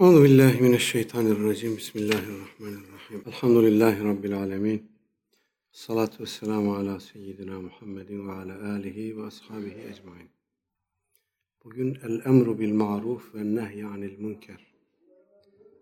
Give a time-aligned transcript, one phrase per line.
[0.00, 1.76] Euzu billahi mineşşeytanirracim.
[1.76, 3.22] Bismillahirrahmanirrahim.
[3.26, 4.90] Elhamdülillahi rabbil alamin.
[5.72, 10.28] Salatu vesselamu ala seyyidina Muhammedin ve ala alihi ve ashabihi ecmaîn.
[11.64, 14.66] Bugün el emru bil ma'ruf ve nehy anil münker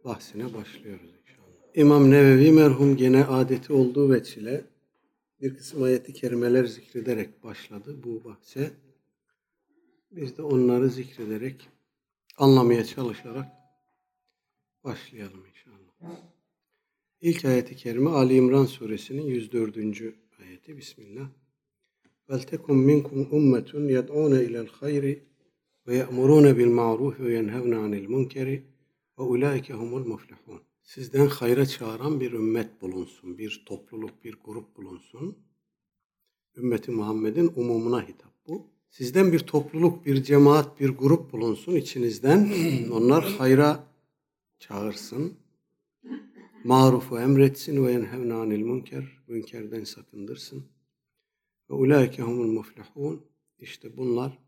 [0.05, 1.75] bahsine başlıyoruz inşallah.
[1.75, 4.65] İmam Nevevi merhum gene adeti olduğu veçile
[5.41, 8.71] bir kısım ayeti kerimeler zikrederek başladı bu bahse.
[10.11, 11.69] Biz de onları zikrederek
[12.39, 13.56] anlamaya çalışarak
[14.87, 16.17] başlayalım inşallah.
[17.21, 19.77] İlk ayeti kerime Ali İmran suresinin 104.
[20.41, 20.77] ayeti.
[20.77, 21.29] Bismillah.
[24.43, 25.25] İlel hayri
[25.87, 28.65] ve ye'murûne bil ma'ruf ve yenhevne anil munkeri
[29.19, 30.61] ve ulaike humul muflihun.
[30.83, 35.39] Sizden hayra çağıran bir ümmet bulunsun, bir topluluk, bir grup bulunsun.
[36.57, 38.67] Ümmeti Muhammed'in umumuna hitap bu.
[38.91, 42.51] Sizden bir topluluk, bir cemaat, bir grup bulunsun içinizden.
[42.93, 43.96] Onlar hayra
[44.59, 45.39] çağırsın.
[46.65, 49.05] Marufu emretsin ve yenhevne anil münker.
[49.27, 50.65] Münkerden sakındırsın.
[51.71, 53.27] Ve ulaike humul muflihun.
[53.59, 54.39] İşte bunlar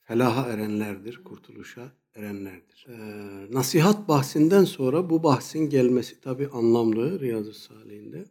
[0.00, 2.86] felaha erenlerdir, kurtuluşa erenlerdir.
[2.88, 8.24] Ee, nasihat bahsinden sonra bu bahsin gelmesi tabi anlamlı Riyazu Salih'inde.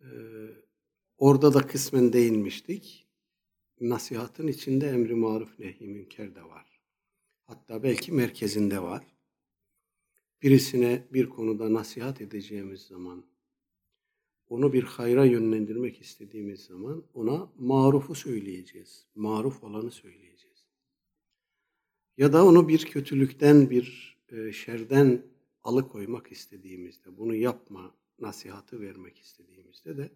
[0.00, 0.06] Ee,
[1.18, 3.06] orada da kısmen değinmiştik.
[3.80, 6.69] Nasihatın içinde emri maruf nehi münker de var.
[7.50, 9.06] Hatta belki merkezinde var.
[10.42, 13.24] Birisine bir konuda nasihat edeceğimiz zaman,
[14.48, 19.06] onu bir hayra yönlendirmek istediğimiz zaman ona marufu söyleyeceğiz.
[19.14, 20.64] Maruf olanı söyleyeceğiz.
[22.16, 25.22] Ya da onu bir kötülükten, bir e, şerden
[25.62, 30.12] alıkoymak istediğimizde, bunu yapma nasihatı vermek istediğimizde de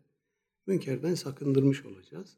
[0.66, 2.36] münkerden sakındırmış olacağız.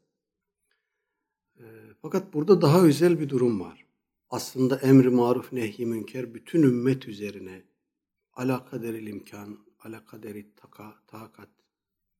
[1.59, 1.63] E,
[2.01, 3.86] fakat burada daha özel bir durum var.
[4.29, 7.63] Aslında emri maruf nehi münker bütün ümmet üzerine
[8.33, 11.49] ala kaderil imkan, ala kaderi taka, takat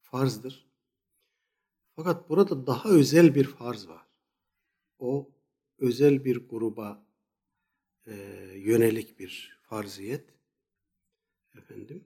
[0.02, 0.68] farzdır.
[1.96, 4.08] Fakat burada daha özel bir farz var.
[5.00, 5.30] O
[5.78, 7.06] özel bir gruba
[8.06, 8.14] e,
[8.56, 10.30] yönelik bir farziyet.
[11.58, 12.06] Efendim.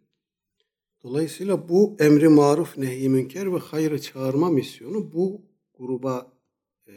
[1.04, 5.46] Dolayısıyla bu emri maruf nehi münker ve hayrı çağırma misyonu bu
[5.78, 6.38] gruba
[6.88, 6.94] e,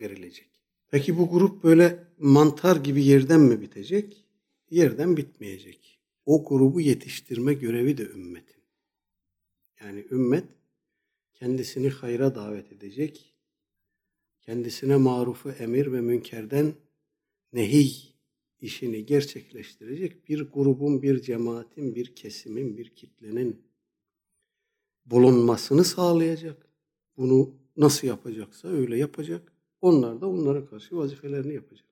[0.00, 0.50] verilecek.
[0.90, 4.24] Peki bu grup böyle mantar gibi yerden mi bitecek?
[4.70, 6.00] Yerden bitmeyecek.
[6.26, 8.62] O grubu yetiştirme görevi de ümmetin.
[9.80, 10.44] Yani ümmet
[11.34, 13.34] kendisini hayra davet edecek,
[14.42, 16.74] kendisine marufu emir ve münkerden
[17.52, 17.92] nehiy
[18.60, 23.62] işini gerçekleştirecek bir grubun, bir cemaatin, bir kesimin, bir kitlenin
[25.06, 26.66] bulunmasını sağlayacak.
[27.16, 29.52] Bunu nasıl yapacaksa öyle yapacak.
[29.80, 31.89] Onlar da onlara karşı vazifelerini yapacak.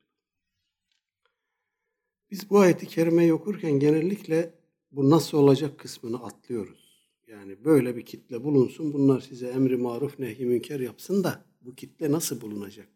[2.31, 4.55] Biz bu ayeti kerimeyi okurken genellikle
[4.93, 7.09] bu nasıl olacak kısmını atlıyoruz.
[7.27, 12.13] Yani böyle bir kitle bulunsun, bunlar size emri maruf nehi münker yapsın da bu kitle
[12.13, 12.89] nasıl bulunacak?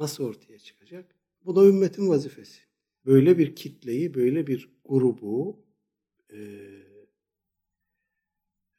[0.00, 1.14] Nasıl ortaya çıkacak?
[1.44, 2.60] Bu da ümmetin vazifesi.
[3.06, 5.64] Böyle bir kitleyi, böyle bir grubu
[6.32, 6.38] e,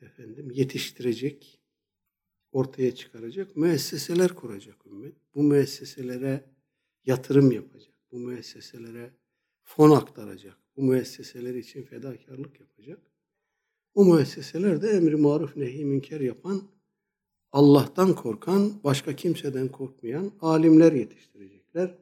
[0.02, 1.60] efendim yetiştirecek,
[2.52, 5.16] ortaya çıkaracak müesseseler kuracak ümmet.
[5.36, 6.46] Bu müesseselere
[7.06, 7.94] yatırım yapacak.
[8.12, 9.14] Bu müesseselere
[9.76, 10.58] fon aktaracak.
[10.78, 13.00] Bu müesseseler için fedakarlık yapacak.
[13.94, 16.62] O müesseseler de emri maruf nehi münker yapan,
[17.52, 21.98] Allah'tan korkan, başka kimseden korkmayan alimler yetiştirecekler.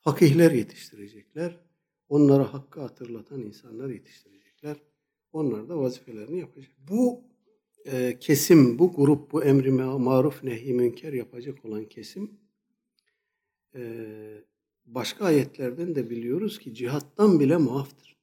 [0.00, 1.60] Fakihler yetiştirecekler.
[2.08, 4.76] Onlara hakkı hatırlatan insanlar yetiştirecekler.
[5.32, 6.72] Onlar da vazifelerini yapacak.
[6.88, 7.24] Bu
[7.84, 12.30] e, kesim, bu grup, bu emri maruf nehi münker yapacak olan kesim
[13.74, 13.82] e,
[14.86, 18.16] başka ayetlerden de biliyoruz ki cihattan bile muaftır.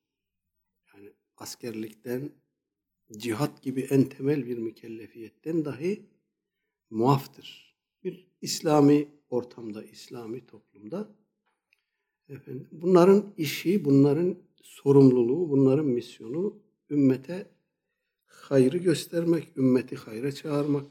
[0.94, 2.30] Yani askerlikten,
[3.18, 6.06] cihat gibi en temel bir mükellefiyetten dahi
[6.90, 7.76] muaftır.
[8.04, 11.08] Bir İslami ortamda, İslami toplumda
[12.30, 16.58] efendim, bunların işi, bunların sorumluluğu, bunların misyonu
[16.90, 17.48] ümmete
[18.26, 20.86] hayrı göstermek, ümmeti hayra çağırmak,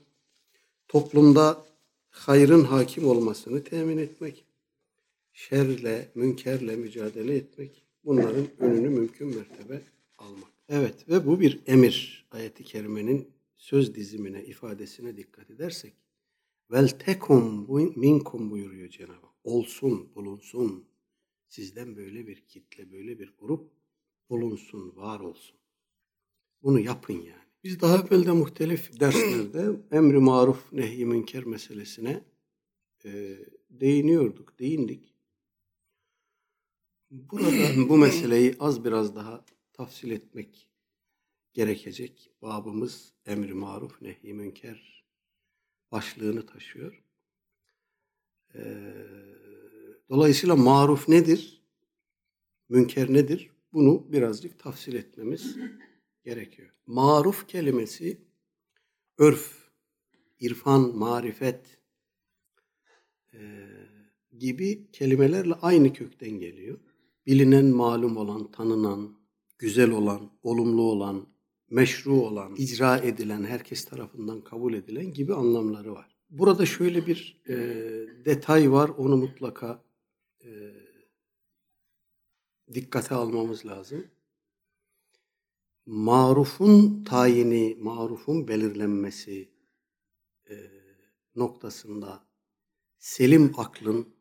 [0.89, 1.65] toplumda
[2.11, 4.45] hayrın hakim olmasını temin etmek,
[5.33, 9.83] şerle, münkerle mücadele etmek, bunların önünü mümkün mertebe
[10.19, 10.53] almak.
[10.69, 12.27] Evet ve bu bir emir.
[12.31, 15.95] Ayeti kerimenin söz dizimine, ifadesine dikkat edersek,
[16.71, 19.33] vel tekum minkum buyuruyor Cenab-ı Hak.
[19.45, 20.85] Olsun, bulunsun.
[21.49, 23.71] Sizden böyle bir kitle, böyle bir grup
[24.31, 25.57] bulunsun, var olsun.
[26.63, 27.43] Bunu yapın yani.
[27.65, 32.25] Biz daha evvel de muhtelif derslerde emri maruf nehi münker meselesine
[33.05, 33.39] e,
[33.71, 35.12] değiniyorduk, değindik.
[37.13, 40.69] Burada bu meseleyi az biraz daha tafsil etmek
[41.53, 42.31] gerekecek.
[42.43, 45.05] Babımız emri maruf nehi münker
[45.93, 47.05] başlığını taşıyor.
[48.55, 48.95] Ee,
[50.09, 51.63] dolayısıyla maruf nedir?
[52.69, 53.51] Münker nedir?
[53.73, 55.57] Bunu birazcık tafsil etmemiz
[56.25, 56.71] gerekiyor.
[56.87, 58.21] Maruf kelimesi
[59.19, 59.71] örf,
[60.41, 61.79] irfan, marifet
[63.35, 63.69] e,
[64.39, 66.92] gibi kelimelerle aynı kökten geliyor.
[67.27, 69.19] Bilinen, malum olan, tanınan,
[69.59, 71.27] güzel olan, olumlu olan,
[71.71, 76.17] meşru olan, icra edilen, herkes tarafından kabul edilen gibi anlamları var.
[76.31, 77.55] Burada şöyle bir e,
[78.25, 79.85] detay var, onu mutlaka
[80.45, 80.51] e,
[82.75, 84.07] dikkate almamız lazım.
[85.87, 89.53] Marufun tayini, marufun belirlenmesi
[90.51, 90.55] e,
[91.37, 92.25] noktasında
[92.99, 94.15] selim aklın,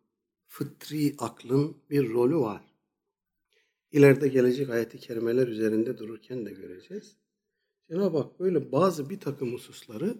[0.47, 2.70] fıtri aklın bir rolü var.
[3.91, 7.15] İleride gelecek ayeti kerimeler üzerinde dururken de göreceğiz.
[7.89, 10.17] Cenab-ı Hak böyle bazı bir takım hususları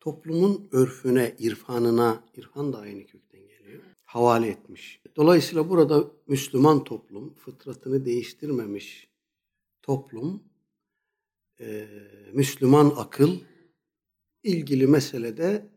[0.00, 5.02] toplumun örfüne, irfanına, irfan da aynı kökten geliyor, havale etmiş.
[5.16, 9.08] Dolayısıyla burada Müslüman toplum, fıtratını değiştirmemiş
[9.82, 10.42] toplum,
[11.60, 11.88] e,
[12.32, 13.38] Müslüman akıl
[14.42, 15.70] ilgili meselede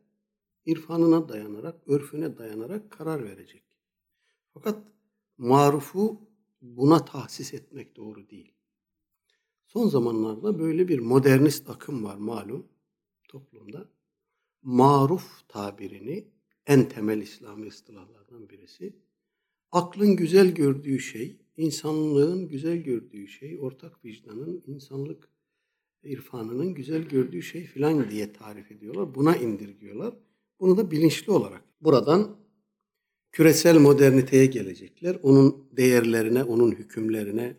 [0.66, 3.64] irfanına dayanarak, örfüne dayanarak karar verecek.
[4.54, 4.84] Fakat
[5.38, 6.22] marufu
[6.64, 8.52] buna tahsis etmek doğru değil.
[9.66, 12.68] Son zamanlarda böyle bir modernist akım var malum
[13.30, 13.90] toplumda.
[14.62, 16.28] Maruf tabirini
[16.68, 18.96] en temel İslami ıstılahlardan birisi.
[19.72, 25.30] Aklın güzel gördüğü şey, insanlığın güzel gördüğü şey, ortak vicdanın, insanlık
[26.04, 29.16] irfanının güzel gördüğü şey filan diye tarif ediyorlar.
[29.16, 30.16] Buna indirgiyorlar.
[30.60, 32.43] Bunu da bilinçli olarak buradan
[33.34, 35.18] küresel moderniteye gelecekler.
[35.24, 37.58] Onun değerlerine, onun hükümlerine,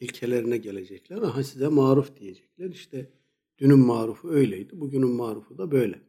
[0.00, 1.16] ilkelerine gelecekler.
[1.16, 2.70] Aha size maruf diyecekler.
[2.70, 3.10] İşte
[3.58, 6.00] dünün marufu öyleydi, bugünün marufu da böyle.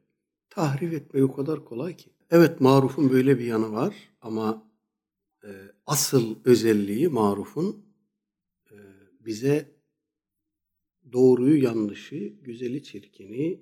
[0.50, 2.10] Tahrif etmek o kadar kolay ki.
[2.32, 4.72] Evet marufun böyle bir yanı var ama
[5.44, 5.50] e,
[5.86, 7.86] asıl özelliği marufun
[8.72, 8.78] e,
[9.26, 9.72] bize
[11.12, 13.60] doğruyu yanlışı, güzeli çirkini,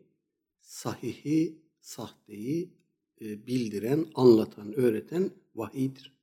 [0.62, 2.74] sahihi sahteyi
[3.22, 6.14] e, bildiren, anlatan, öğreten vahiydir.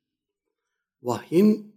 [1.02, 1.74] Vahyin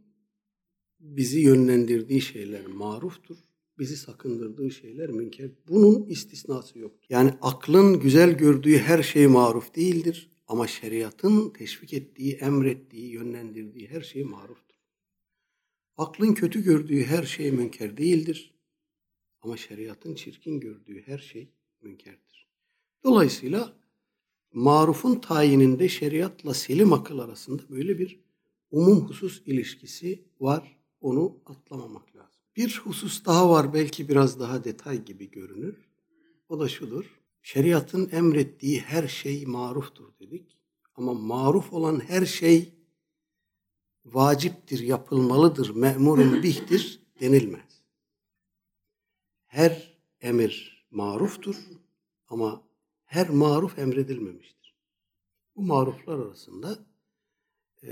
[0.99, 3.37] bizi yönlendirdiği şeyler maruftur.
[3.79, 5.51] Bizi sakındırdığı şeyler münker.
[5.67, 6.99] Bunun istisnası yok.
[7.09, 10.31] Yani aklın güzel gördüğü her şey maruf değildir.
[10.47, 14.75] Ama şeriatın teşvik ettiği, emrettiği, yönlendirdiği her şey maruftur.
[15.97, 18.53] Aklın kötü gördüğü her şey münker değildir.
[19.41, 21.49] Ama şeriatın çirkin gördüğü her şey
[21.81, 22.47] münkerdir.
[23.03, 23.80] Dolayısıyla
[24.53, 28.19] marufun tayininde şeriatla selim akıl arasında böyle bir
[28.71, 30.77] umum husus ilişkisi var.
[31.01, 32.41] Onu atlamamak lazım.
[32.55, 35.89] Bir husus daha var belki biraz daha detay gibi görünür.
[36.49, 37.21] O da şudur.
[37.41, 40.57] Şeriatın emrettiği her şey maruftur dedik.
[40.95, 42.73] Ama maruf olan her şey
[44.05, 47.83] vaciptir, yapılmalıdır, memurun bihtir denilmez.
[49.45, 51.55] Her emir maruftur
[52.27, 52.63] ama
[53.11, 54.75] her maruf emredilmemiştir.
[55.55, 56.79] Bu maruflar arasında
[57.83, 57.91] e,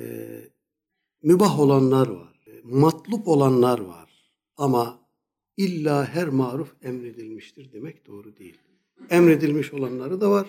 [1.23, 4.99] mübah olanlar var, e, matlup olanlar var ama
[5.57, 8.57] illa her maruf emredilmiştir demek doğru değil.
[9.09, 10.47] Emredilmiş olanları da var,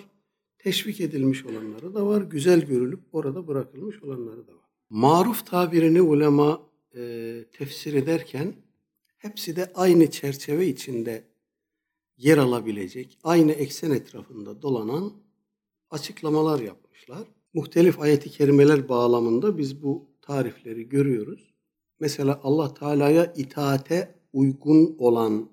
[0.57, 4.69] teşvik edilmiş olanları da var, güzel görülüp orada bırakılmış olanları da var.
[4.89, 6.61] Maruf tabirini ulema
[6.95, 8.53] e, tefsir ederken
[9.17, 11.30] hepsi de aynı çerçeve içinde
[12.17, 15.13] yer alabilecek, aynı eksen etrafında dolanan
[15.89, 17.27] açıklamalar yapmışlar.
[17.53, 21.53] Muhtelif ayeti kerimeler bağlamında biz bu tarifleri görüyoruz.
[21.99, 25.49] Mesela Allah Teala'ya itaate uygun olan,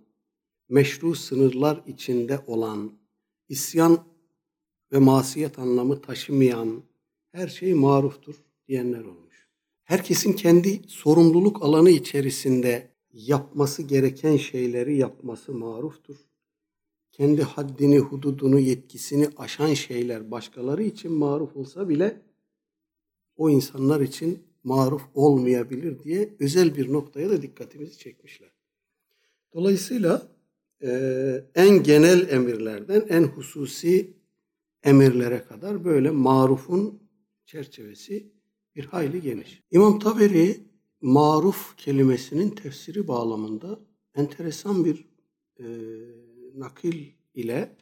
[0.69, 2.93] meşru sınırlar içinde olan,
[3.49, 4.05] isyan
[4.93, 6.83] ve masiyet anlamı taşımayan
[7.33, 8.35] her şey maruftur
[8.69, 9.49] diyenler olmuş.
[9.85, 16.28] Herkesin kendi sorumluluk alanı içerisinde yapması gereken şeyleri yapması maruftur
[17.19, 22.21] kendi haddini, hududunu, yetkisini aşan şeyler başkaları için maruf olsa bile
[23.37, 28.51] o insanlar için maruf olmayabilir diye özel bir noktaya da dikkatimizi çekmişler.
[29.55, 30.29] Dolayısıyla
[30.83, 30.91] e,
[31.55, 34.13] en genel emirlerden en hususi
[34.83, 37.03] emirlere kadar böyle marufun
[37.47, 38.27] çerçevesi
[38.77, 39.63] bir hayli geniş.
[39.71, 40.61] İmam Taberi
[41.01, 43.81] maruf kelimesinin tefsiri bağlamında
[44.15, 45.09] enteresan bir
[45.61, 45.65] e,
[46.55, 47.77] nakil ile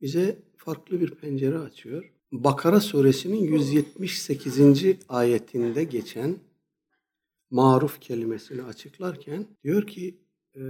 [0.00, 2.12] bize farklı bir pencere açıyor.
[2.32, 4.60] Bakara suresinin 178.
[5.08, 6.38] ayetinde geçen
[7.50, 10.20] maruf kelimesini açıklarken diyor ki
[10.56, 10.62] e,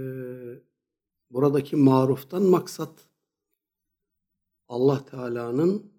[1.31, 3.07] buradaki maruftan maksat
[4.67, 5.91] Allah Teala'nın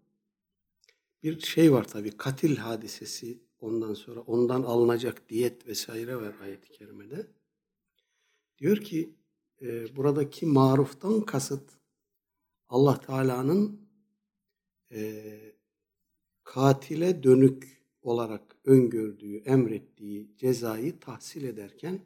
[1.22, 7.26] bir şey var tabi katil hadisesi ondan sonra ondan alınacak diyet vesaire var ayet-i kerimede.
[8.58, 9.15] Diyor ki
[9.62, 11.70] e, buradaki maruftan kasıt
[12.68, 13.80] Allah Teala'nın
[14.92, 15.24] e,
[16.44, 22.00] katile dönük olarak öngördüğü, emrettiği cezayı tahsil ederken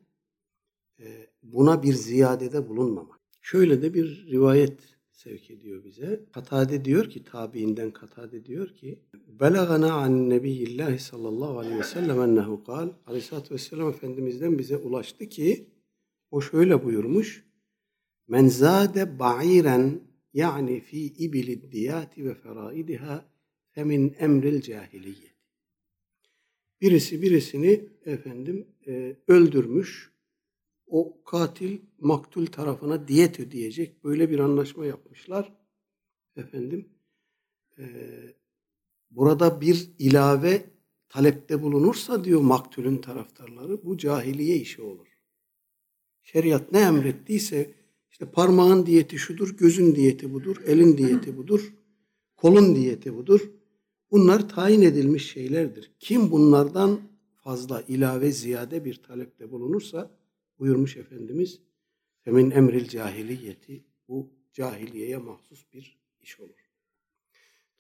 [1.00, 3.20] e, buna bir ziyadede bulunmamak.
[3.40, 4.80] Şöyle de bir rivayet
[5.12, 6.24] sevk ediyor bize.
[6.32, 8.98] Katade diyor ki, tabiinden Katade diyor ki,
[9.40, 15.66] Belagana an nebiyillahi sallallahu aleyhi ve sellem ennehu kal, aleyhissalatü vesselam Efendimiz'den bize ulaştı ki,
[16.30, 17.50] o şöyle buyurmuş,
[18.30, 20.00] Men zade ba'iren
[20.32, 23.24] yani fi ibilid diyati ve feraidiha
[23.70, 25.34] femin emril cahiliyet.
[26.80, 30.10] Birisi birisini efendim e, öldürmüş.
[30.86, 34.04] O katil maktul tarafına diyet ödeyecek.
[34.04, 35.56] Böyle bir anlaşma yapmışlar.
[36.36, 36.88] Efendim
[37.78, 37.84] e,
[39.10, 40.70] burada bir ilave
[41.08, 45.09] talepte bulunursa diyor maktulün taraftarları bu cahiliye işi olur.
[46.32, 47.70] Şeriat ne emrettiyse
[48.10, 51.74] işte parmağın diyeti şudur, gözün diyeti budur, elin diyeti budur,
[52.36, 53.50] kolun diyeti budur.
[54.10, 55.90] Bunlar tayin edilmiş şeylerdir.
[55.98, 57.00] Kim bunlardan
[57.34, 60.10] fazla ilave ziyade bir talepte bulunursa
[60.58, 61.60] buyurmuş Efendimiz
[62.24, 66.70] femin emril cahiliyeti bu cahiliyeye mahsus bir iş olur.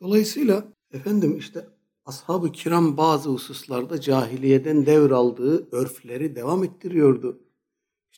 [0.00, 1.66] Dolayısıyla efendim işte
[2.04, 7.49] ashab-ı kiram bazı hususlarda cahiliyeden devraldığı örfleri devam ettiriyordu.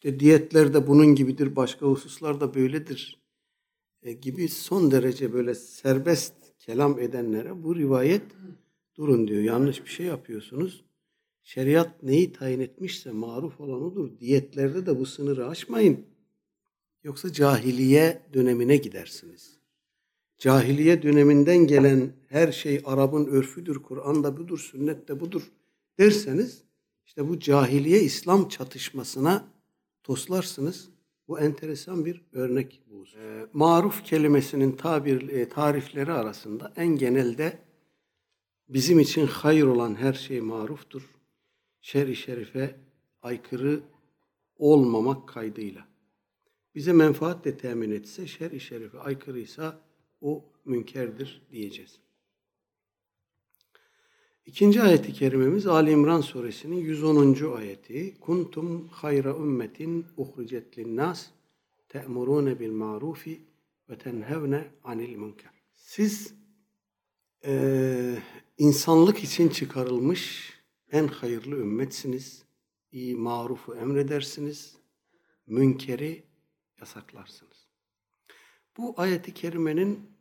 [0.05, 3.21] İşte diyetler de bunun gibidir, başka hususlar da böyledir
[4.03, 8.23] e, gibi son derece böyle serbest kelam edenlere bu rivayet
[8.97, 9.43] durun diyor.
[9.43, 10.85] Yanlış bir şey yapıyorsunuz.
[11.43, 14.19] Şeriat neyi tayin etmişse maruf olan odur.
[14.19, 16.07] Diyetlerde de bu sınırı aşmayın.
[17.05, 19.59] Yoksa cahiliye dönemine gidersiniz.
[20.39, 25.53] Cahiliye döneminden gelen her şey Arap'ın örfüdür, Kur'an da budur, sünnet de budur
[25.99, 26.63] derseniz
[27.07, 29.52] işte bu cahiliye İslam çatışmasına
[30.03, 30.91] toslarsınız.
[31.29, 33.05] Bu enteresan bir örnek bu.
[33.19, 37.59] E, maruf kelimesinin tabir, e, tarifleri arasında en genelde
[38.69, 41.11] bizim için hayır olan her şey maruftur.
[41.81, 42.81] Şer-i şerife
[43.23, 43.81] aykırı
[44.57, 45.89] olmamak kaydıyla.
[46.75, 49.81] Bize menfaat de temin etse, şer-i şerife aykırıysa
[50.21, 52.02] o münkerdir diyeceğiz.
[54.47, 57.57] İkinci ayeti kerimemiz Ali İmran suresinin 110.
[57.57, 58.21] ayeti.
[58.21, 61.27] Kuntum hayra ümmetin uhricet linnas
[61.89, 63.41] te'murune bil marufi
[63.91, 65.51] ve tenhevne anil münker.
[65.73, 66.35] Siz
[67.45, 68.19] e,
[68.59, 70.53] insanlık için çıkarılmış
[70.93, 72.43] en hayırlı ümmetsiniz.
[72.93, 74.77] İyi marufu emredersiniz.
[75.47, 76.25] Münkeri
[76.81, 77.69] yasaklarsınız.
[78.77, 80.12] Bu ayeti kerimenin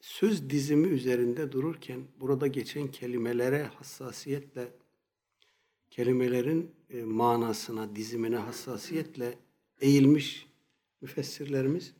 [0.00, 4.72] söz dizimi üzerinde dururken burada geçen kelimelere hassasiyetle
[5.90, 9.38] kelimelerin e, manasına, dizimine hassasiyetle
[9.80, 10.46] eğilmiş
[11.00, 11.94] müfessirlerimiz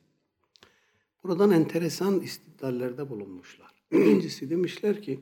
[1.23, 3.75] buradan enteresan istidlallerde bulunmuşlar.
[3.92, 5.21] Birincisi demişler ki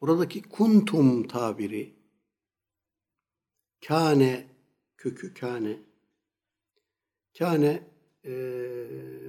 [0.00, 1.94] buradaki kuntum tabiri
[3.86, 4.46] kane
[4.96, 5.78] kökü kane
[7.38, 7.91] kane
[8.24, 8.36] e,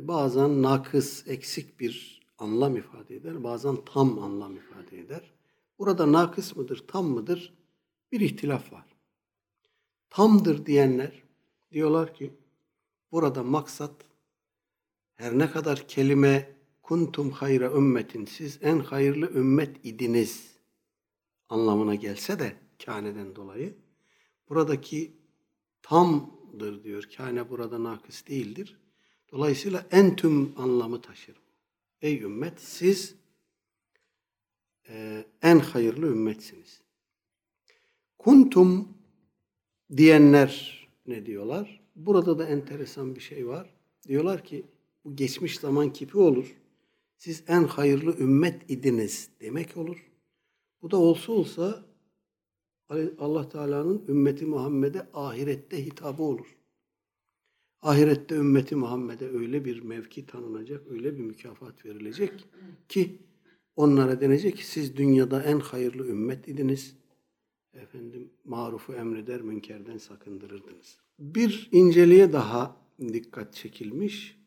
[0.08, 3.44] bazen nakıs, eksik bir anlam ifade eder.
[3.44, 5.34] Bazen tam anlam ifade eder.
[5.80, 7.54] Burada nakıs mıdır, tam mıdır?
[8.12, 8.86] Bir ihtilaf var.
[10.10, 11.24] Tamdır diyenler
[11.72, 12.34] diyorlar ki
[13.12, 13.92] burada maksat
[15.16, 20.58] her ne kadar kelime kuntum hayra ümmetin siz en hayırlı ümmet idiniz
[21.50, 23.78] anlamına gelse de kâneden dolayı
[24.50, 25.18] buradaki
[26.54, 27.10] tamdır diyor.
[27.18, 28.78] Kâne burada nakıs değildir.
[29.32, 31.36] Dolayısıyla en tüm anlamı taşır.
[32.02, 33.16] Ey ümmet siz
[34.90, 36.82] e, en hayırlı ümmetsiniz.
[38.18, 38.88] Kuntum
[39.98, 41.82] diyenler ne diyorlar?
[41.96, 43.70] Burada da enteresan bir şey var.
[44.08, 44.66] Diyorlar ki
[45.06, 46.56] bu geçmiş zaman kipi olur.
[47.18, 50.12] Siz en hayırlı ümmet idiniz demek olur.
[50.82, 51.86] Bu da olsa olsa
[53.20, 56.58] Allah Teala'nın ümmeti Muhammed'e ahirette hitabı olur.
[57.82, 62.46] Ahirette ümmeti Muhammed'e öyle bir mevki tanınacak, öyle bir mükafat verilecek
[62.90, 63.20] ki
[63.76, 66.96] onlara denecek ki siz dünyada en hayırlı ümmet idiniz.
[67.74, 70.98] Efendim marufu emreder, münkerden sakındırırdınız.
[71.20, 74.40] Bir inceliğe daha dikkat çekilmiş.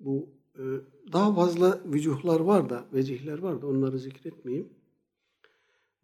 [0.00, 0.62] Bu e,
[1.12, 4.68] daha fazla vücuhlar var da, vecihler var da onları zikretmeyeyim.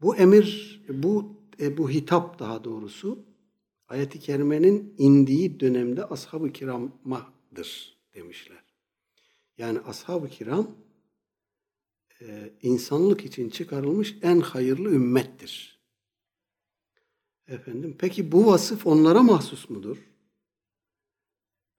[0.02, 1.39] Bu emir, bu
[1.76, 3.25] bu hitap daha doğrusu
[3.88, 8.64] ayet-i kerimenin indiği dönemde ashab-ı kiramadır demişler.
[9.59, 10.76] Yani ashab-ı kiram
[12.21, 15.81] e, insanlık için çıkarılmış en hayırlı ümmettir.
[17.49, 19.99] Efendim, peki bu vasıf onlara mahsus mudur?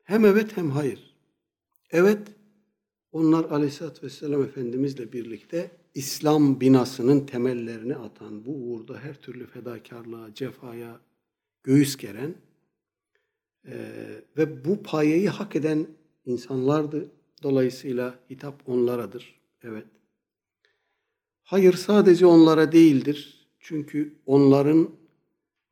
[0.04, 1.16] Hem evet hem hayır.
[1.92, 2.28] Evet,
[3.12, 11.00] onlar Aleyhisselatü Vesselam Efendimizle birlikte İslam binasının temellerini atan, bu uğurda her türlü fedakarlığa, cefaya
[11.64, 12.36] göğüs geren
[13.68, 13.76] e,
[14.38, 15.88] ve bu payeyi hak eden
[16.26, 17.12] insanlardı.
[17.44, 19.40] Dolayısıyla hitap onlaradır.
[19.64, 19.86] Evet.
[21.44, 23.48] Hayır sadece onlara değildir.
[23.60, 24.90] Çünkü onların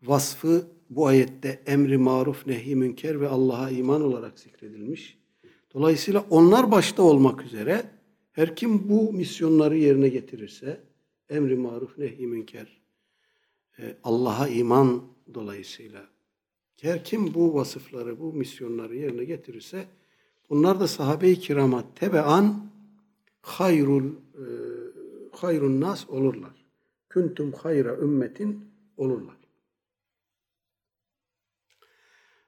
[0.03, 5.17] vasfı bu ayette emri maruf, nehi münker ve Allah'a iman olarak zikredilmiş.
[5.73, 7.98] Dolayısıyla onlar başta olmak üzere
[8.39, 10.79] her kim bu misyonları yerine getirirse
[11.29, 12.81] emri maruf, nehi münker,
[13.79, 15.03] e, Allah'a iman
[15.33, 16.07] dolayısıyla
[16.81, 19.85] her kim bu vasıfları, bu misyonları yerine getirirse
[20.49, 22.71] bunlar da sahabe-i kirama tebean
[23.41, 24.45] hayrul e,
[25.31, 26.65] hayrun nas olurlar.
[27.13, 28.65] Kuntum hayra ümmetin
[28.97, 29.37] olurlar.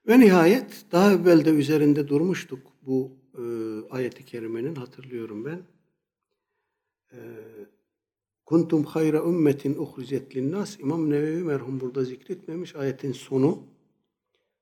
[0.08, 3.44] Ve nihayet daha evvel de üzerinde durmuştuk bu e,
[3.90, 5.62] ayeti kerimenin hatırlıyorum ben.
[7.14, 7.20] E,
[8.52, 10.80] Kuntum hayra ümmetin uhricet linnas.
[10.80, 12.76] İmam Nevevi merhum burada zikretmemiş.
[12.76, 13.64] Ayetin sonu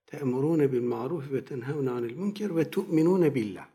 [0.06, 3.68] te'murune bil ma'ruf ve tenhevne anil münker ve tu'minune billah.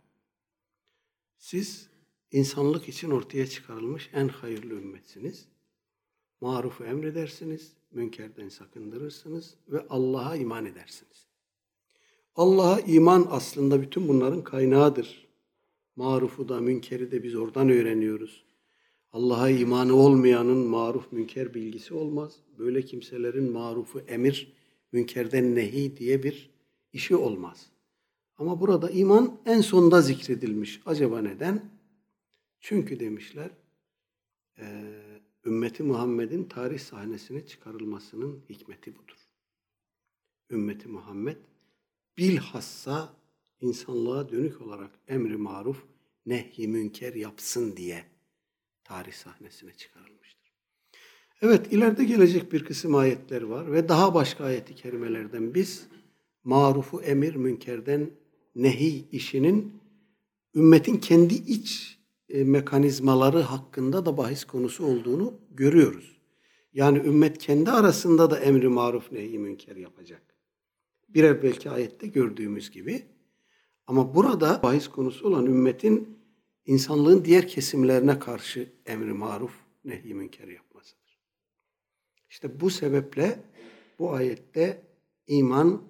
[1.39, 1.89] Siz
[2.31, 5.49] insanlık için ortaya çıkarılmış en hayırlı ümmetsiniz.
[6.41, 11.27] Marufu emredersiniz, münkerden sakındırırsınız ve Allah'a iman edersiniz.
[12.37, 15.29] Allah'a iman aslında bütün bunların kaynağıdır.
[15.97, 18.45] Marufu da münkeri de biz oradan öğreniyoruz.
[19.15, 22.37] Allah'a imanı olmayanın maruf münker bilgisi olmaz.
[22.59, 24.53] Böyle kimselerin marufu emir,
[24.93, 26.51] münkerden nehi diye bir
[26.93, 27.67] işi olmaz.
[28.39, 30.81] Ama burada iman en sonda zikredilmiş.
[30.87, 31.71] Acaba neden?
[32.61, 33.51] Çünkü demişler,
[34.59, 34.65] e,
[35.45, 39.29] ümmeti Muhammed'in tarih sahnesine çıkarılmasının hikmeti budur.
[40.51, 41.37] Ümmeti Muhammed
[42.19, 43.17] bilhassa
[43.61, 45.85] insanlığa dönük olarak emri maruf,
[46.27, 48.14] nehy münker yapsın diye
[48.85, 50.53] tarih sahnesine çıkarılmıştır.
[51.43, 55.87] Evet, ileride gelecek bir kısım ayetler var ve daha başka ayeti kerimelerden biz
[56.45, 58.11] marufu emir münkerden
[58.55, 59.81] nehi işinin
[60.55, 66.15] ümmetin kendi iç e, mekanizmaları hakkında da bahis konusu olduğunu görüyoruz.
[66.73, 70.23] Yani ümmet kendi arasında da emri maruf nehi münker yapacak.
[71.09, 73.03] Bir evvelki ayette gördüğümüz gibi.
[73.87, 76.19] Ama burada bahis konusu olan ümmetin
[76.67, 79.53] insanlığın diğer kesimlerine karşı emri maruf
[79.85, 81.19] nehi münker yapmasıdır.
[82.31, 83.39] İşte bu sebeple
[83.99, 84.83] bu ayette
[85.27, 85.83] iman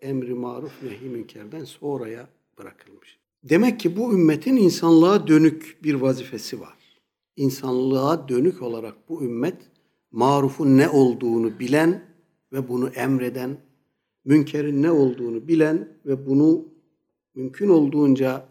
[0.00, 3.18] emri maruf nehi münkerden sonraya bırakılmış.
[3.42, 6.78] Demek ki bu ümmetin insanlığa dönük bir vazifesi var.
[7.36, 9.56] İnsanlığa dönük olarak bu ümmet
[10.10, 12.04] marufun ne olduğunu bilen
[12.52, 13.58] ve bunu emreden,
[14.24, 16.64] münkerin ne olduğunu bilen ve bunu
[17.34, 18.48] mümkün olduğunca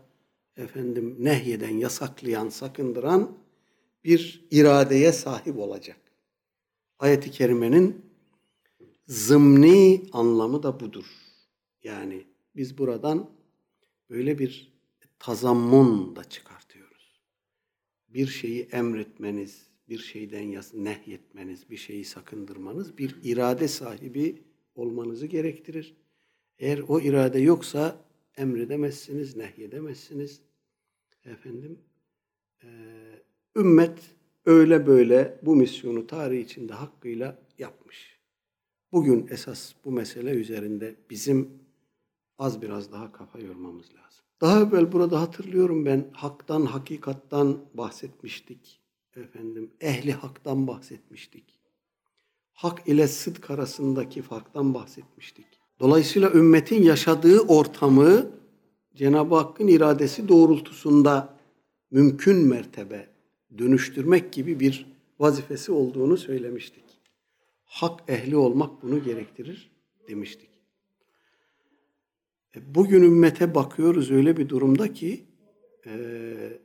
[0.58, 3.38] efendim nehyeden, yasaklayan, sakındıran
[4.04, 5.98] bir iradeye sahip olacak.
[7.00, 8.06] Ayet-i kerimenin
[9.08, 11.06] zımni anlamı da budur.
[11.84, 13.30] Yani biz buradan
[14.10, 14.74] böyle bir
[15.20, 17.22] tazammun da çıkartıyoruz.
[18.10, 24.43] Bir şeyi emretmeniz, bir şeyden nehyetmeniz, bir şeyi sakındırmanız bir irade sahibi
[24.76, 25.96] olmanızı gerektirir.
[26.60, 28.06] Eğer o irade yoksa
[28.38, 30.41] emredemezsiniz, nehyedemezsiniz.
[31.27, 31.79] Efendim,
[32.63, 32.67] e,
[33.55, 33.99] ümmet
[34.45, 38.19] öyle böyle bu misyonu tarih içinde hakkıyla yapmış.
[38.91, 41.49] Bugün esas bu mesele üzerinde bizim
[42.37, 44.25] az biraz daha kafa yormamız lazım.
[44.41, 48.81] Daha evvel burada hatırlıyorum ben haktan, hakikattan bahsetmiştik.
[49.15, 51.59] Efendim, ehli haktan bahsetmiştik.
[52.53, 55.45] Hak ile sıdk arasındaki farktan bahsetmiştik.
[55.79, 58.31] Dolayısıyla ümmetin yaşadığı ortamı
[58.97, 61.38] Cenab-ı Hakk'ın iradesi doğrultusunda
[61.91, 63.07] mümkün mertebe
[63.57, 64.86] dönüştürmek gibi bir
[65.19, 66.83] vazifesi olduğunu söylemiştik.
[67.65, 69.71] Hak ehli olmak bunu gerektirir
[70.07, 70.49] demiştik.
[72.55, 75.23] E, bugün ümmete bakıyoruz öyle bir durumda ki
[75.86, 75.93] e,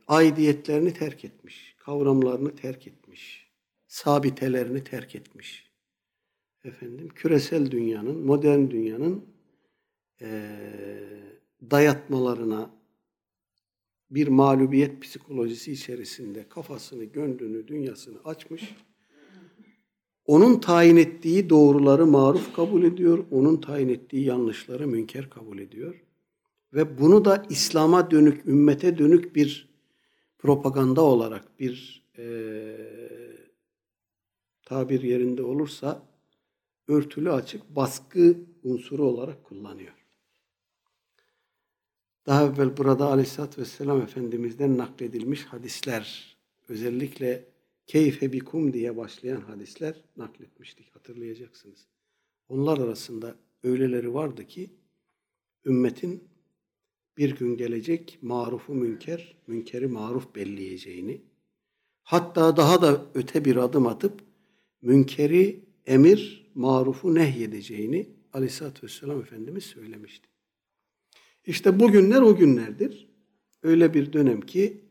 [0.08, 3.50] aidiyetlerini terk etmiş, kavramlarını terk etmiş,
[3.86, 5.70] sabitelerini terk etmiş.
[6.64, 9.24] Efendim küresel dünyanın, modern dünyanın
[10.20, 10.56] e,
[11.70, 12.70] dayatmalarına
[14.10, 18.74] bir mağlubiyet psikolojisi içerisinde kafasını, gönlünü, dünyasını açmış
[20.26, 26.02] onun tayin ettiği doğruları maruf kabul ediyor, onun tayin ettiği yanlışları münker kabul ediyor.
[26.72, 29.68] Ve bunu da İslam'a dönük, ümmete dönük bir
[30.38, 32.24] propaganda olarak, bir e,
[34.62, 36.02] tabir yerinde olursa
[36.88, 40.01] örtülü açık baskı unsuru olarak kullanıyor.
[42.26, 46.36] Daha evvel burada Aleyhisselatü Vesselam Efendimiz'den nakledilmiş hadisler,
[46.68, 47.44] özellikle
[47.86, 51.86] keyfe bikum diye başlayan hadisler nakletmiştik, hatırlayacaksınız.
[52.48, 54.70] Onlar arasında öyleleri vardı ki,
[55.64, 56.24] ümmetin
[57.16, 61.22] bir gün gelecek marufu münker, münkeri maruf belleyeceğini,
[62.02, 64.20] hatta daha da öte bir adım atıp,
[64.82, 70.31] münkeri emir, marufu nehyedeceğini Aleyhisselatü Vesselam Efendimiz söylemişti.
[71.46, 73.08] İşte bugünler o günlerdir.
[73.62, 74.84] Öyle bir dönem ki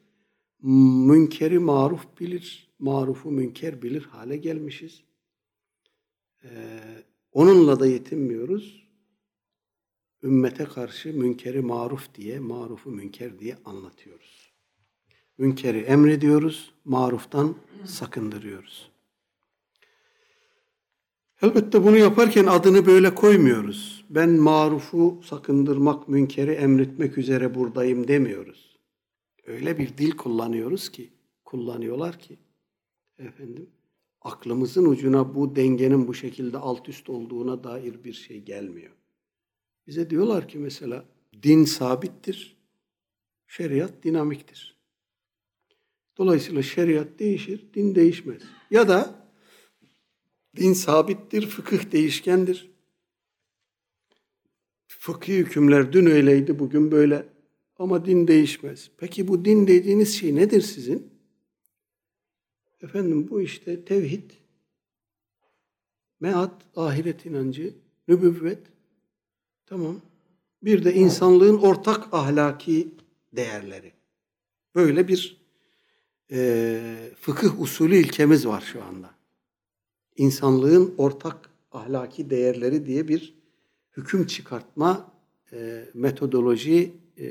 [0.62, 5.04] münkeri maruf bilir, marufu münker bilir hale gelmişiz.
[6.44, 6.80] Ee,
[7.32, 8.88] onunla da yetinmiyoruz.
[10.24, 14.54] Ümmete karşı münkeri maruf diye, marufu münker diye anlatıyoruz.
[15.38, 18.91] Münkeri emrediyoruz, maruftan sakındırıyoruz.
[21.42, 24.06] Elbette bunu yaparken adını böyle koymuyoruz.
[24.10, 28.78] Ben marufu sakındırmak, münkeri emretmek üzere buradayım demiyoruz.
[29.48, 31.10] Öyle bir dil kullanıyoruz ki,
[31.46, 32.38] kullanıyorlar ki
[33.20, 33.70] efendim
[34.22, 38.92] aklımızın ucuna bu dengenin bu şekilde alt üst olduğuna dair bir şey gelmiyor.
[39.88, 41.06] Bize diyorlar ki mesela
[41.44, 42.58] din sabittir,
[43.48, 44.78] şeriat dinamiktir.
[46.18, 48.42] Dolayısıyla şeriat değişir, din değişmez.
[48.72, 49.21] Ya da
[50.56, 52.72] din sabittir, fıkıh değişkendir.
[54.88, 57.26] Fıkhi hükümler dün öyleydi, bugün böyle.
[57.80, 58.92] Ama din değişmez.
[58.98, 61.12] Peki bu din dediğiniz şey nedir sizin?
[62.82, 64.32] Efendim bu işte tevhid,
[66.20, 67.74] meat, ahiret inancı,
[68.08, 68.60] nübüvvet.
[69.66, 70.02] Tamam.
[70.64, 72.88] Bir de insanlığın ortak ahlaki
[73.34, 73.94] değerleri.
[74.76, 75.42] Böyle bir
[76.32, 79.21] e, fıkıh usulü ilkemiz var şu anda.
[80.18, 83.34] İnsanlığın ortak ahlaki değerleri diye bir
[83.98, 85.12] hüküm çıkartma
[85.54, 87.28] e, metodoloji e,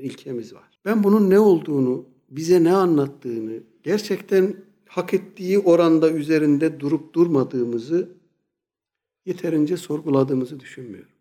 [0.00, 0.78] ilkemiz var.
[0.84, 4.56] Ben bunun ne olduğunu, bize ne anlattığını, gerçekten
[4.86, 8.08] hak ettiği oranda üzerinde durup durmadığımızı
[9.26, 11.12] yeterince sorguladığımızı düşünmüyorum.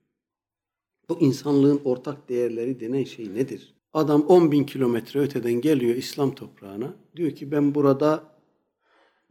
[1.09, 3.73] Bu insanlığın ortak değerleri denen şey nedir?
[3.93, 6.95] Adam 10 bin kilometre öteden geliyor İslam toprağına.
[7.15, 8.23] Diyor ki ben burada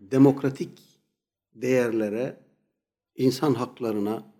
[0.00, 0.89] demokratik
[1.54, 2.40] değerlere,
[3.16, 4.32] insan haklarına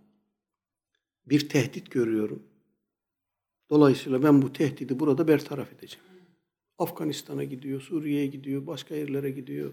[1.26, 2.42] bir tehdit görüyorum.
[3.70, 6.06] Dolayısıyla ben bu tehdidi burada bertaraf edeceğim.
[6.78, 9.72] Afganistan'a gidiyor, Suriye'ye gidiyor, başka yerlere gidiyor.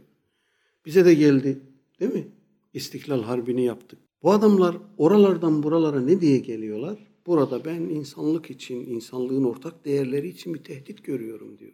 [0.86, 1.60] Bize de geldi,
[2.00, 2.28] değil mi?
[2.74, 4.00] İstiklal Harbi'ni yaptık.
[4.24, 7.08] Bu adamlar oralardan buralara ne diye geliyorlar?
[7.26, 11.74] Burada ben insanlık için, insanlığın ortak değerleri için bir tehdit görüyorum diyor.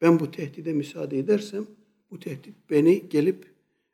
[0.00, 1.66] Ben bu tehdide müsaade edersem
[2.10, 3.46] bu tehdit beni gelip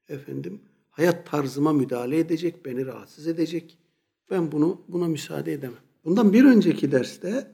[0.08, 0.60] efendim
[0.94, 3.78] hayat tarzıma müdahale edecek, beni rahatsız edecek.
[4.30, 5.78] Ben bunu buna müsaade edemem.
[6.04, 7.50] Bundan bir önceki derste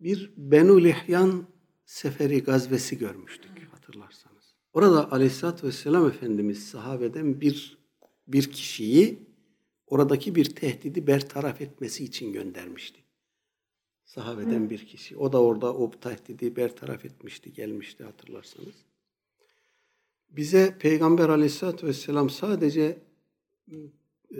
[0.00, 1.46] bir Benu Lihyan
[1.84, 4.54] seferi gazvesi görmüştük hatırlarsanız.
[4.72, 7.78] Orada Aleyhisselatü Vesselam Efendimiz sahabeden bir
[8.28, 9.18] bir kişiyi
[9.86, 13.00] oradaki bir tehdidi bertaraf etmesi için göndermişti.
[14.04, 15.16] Sahabeden bir kişi.
[15.16, 18.74] O da orada o tehdidi bertaraf etmişti, gelmişti hatırlarsanız.
[20.36, 22.98] Bize Peygamber Aleyhisselatü Vesselam sadece
[24.36, 24.38] e,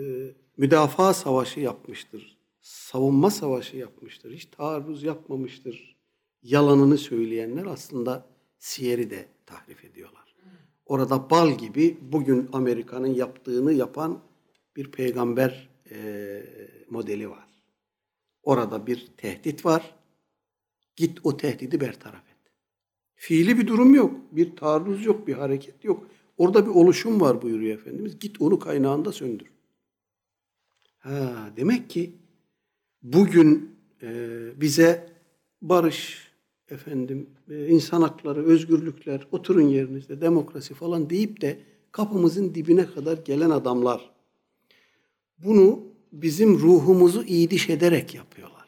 [0.57, 2.37] müdafaa savaşı yapmıştır.
[2.61, 4.31] Savunma savaşı yapmıştır.
[4.31, 5.95] Hiç taarruz yapmamıştır.
[6.43, 8.25] Yalanını söyleyenler aslında
[8.59, 10.35] siyeri de tahrif ediyorlar.
[10.85, 14.19] Orada bal gibi bugün Amerika'nın yaptığını yapan
[14.75, 16.43] bir peygamber e,
[16.89, 17.47] modeli var.
[18.43, 19.95] Orada bir tehdit var.
[20.95, 22.32] Git o tehdidi bertaraf et.
[23.15, 24.15] Fiili bir durum yok.
[24.31, 26.07] Bir taarruz yok, bir hareket yok.
[26.37, 28.19] Orada bir oluşum var buyuruyor Efendimiz.
[28.19, 29.47] Git onu kaynağında söndür.
[30.99, 32.11] Ha, demek ki
[33.03, 34.27] bugün e,
[34.61, 35.09] bize
[35.61, 36.31] barış,
[36.69, 41.59] efendim, e, insan hakları, özgürlükler, oturun yerinizde, demokrasi falan deyip de
[41.91, 44.13] kapımızın dibine kadar gelen adamlar
[45.37, 48.62] bunu bizim ruhumuzu iyiliş ederek yapıyorlar.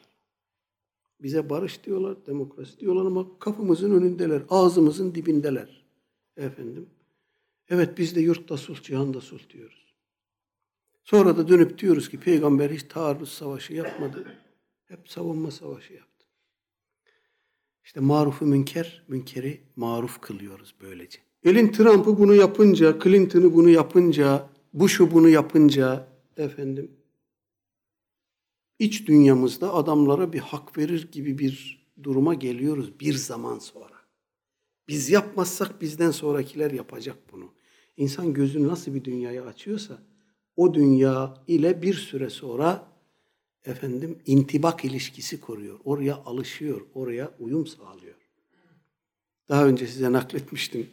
[1.20, 5.84] Bize barış diyorlar, demokrasi diyorlar ama kapımızın önündeler, ağzımızın dibindeler.
[6.36, 6.86] Efendim.
[7.68, 9.94] Evet biz de yurtta sulh, cihanda sulh diyoruz.
[11.04, 14.24] Sonra da dönüp diyoruz ki peygamber hiç taarruz savaşı yapmadı.
[14.84, 16.26] Hep savunma savaşı yaptı.
[17.84, 21.18] İşte marufu münker, münkeri maruf kılıyoruz böylece.
[21.44, 26.90] Elin Trump'ı bunu yapınca, Clinton'ı bunu yapınca, bu şu bunu yapınca efendim
[28.78, 33.96] iç dünyamızda adamlara bir hak verir gibi bir duruma geliyoruz bir zaman sonra.
[34.88, 37.52] Biz yapmazsak bizden sonrakiler yapacak bunu.
[37.96, 39.98] İnsan gözünü nasıl bir dünyaya açıyorsa
[40.56, 42.88] o dünya ile bir süre sonra
[43.64, 45.78] efendim intibak ilişkisi kuruyor.
[45.84, 48.14] Oraya alışıyor, oraya uyum sağlıyor.
[49.48, 50.86] Daha önce size nakletmiştim.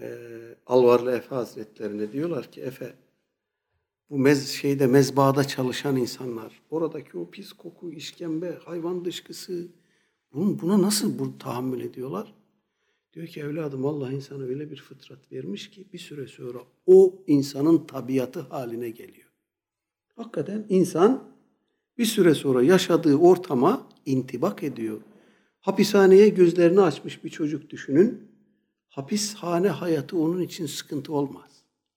[0.00, 0.18] Ee,
[0.66, 2.94] Alvarlı Efe Hazretlerine diyorlar ki Efe
[4.10, 9.68] bu mez şeyde mezbada çalışan insanlar oradaki o pis koku, işkembe, hayvan dışkısı
[10.32, 12.34] bunun, buna nasıl bu tahammül ediyorlar?
[13.12, 17.86] Diyor ki evladım Allah insana öyle bir fıtrat vermiş ki bir süre sonra o insanın
[17.86, 19.28] tabiatı haline geliyor.
[20.16, 21.34] Hakikaten insan
[21.98, 25.00] bir süre sonra yaşadığı ortama intibak ediyor.
[25.60, 28.28] Hapishaneye gözlerini açmış bir çocuk düşünün.
[28.88, 31.53] Hapishane hayatı onun için sıkıntı olmaz.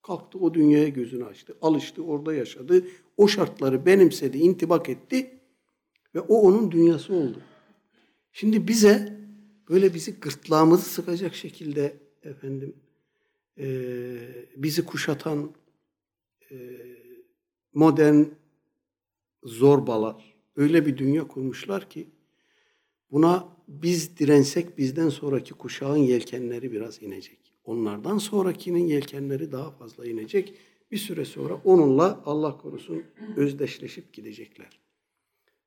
[0.07, 1.57] Kalktı o dünyaya gözünü açtı.
[1.61, 2.85] Alıştı, orada yaşadı.
[3.17, 5.39] O şartları benimsedi, intibak etti.
[6.15, 7.41] Ve o onun dünyası oldu.
[8.31, 9.19] Şimdi bize
[9.69, 12.75] böyle bizi gırtlağımızı sıkacak şekilde efendim
[13.57, 13.67] e,
[14.55, 15.51] bizi kuşatan
[16.51, 16.55] e,
[17.73, 18.23] modern
[19.43, 22.07] zorbalar öyle bir dünya kurmuşlar ki
[23.11, 27.46] buna biz dirensek bizden sonraki kuşağın yelkenleri biraz inecek.
[27.67, 30.53] Onlardan sonrakinin yelkenleri daha fazla inecek.
[30.91, 33.03] Bir süre sonra onunla Allah korusun
[33.35, 34.79] özdeşleşip gidecekler.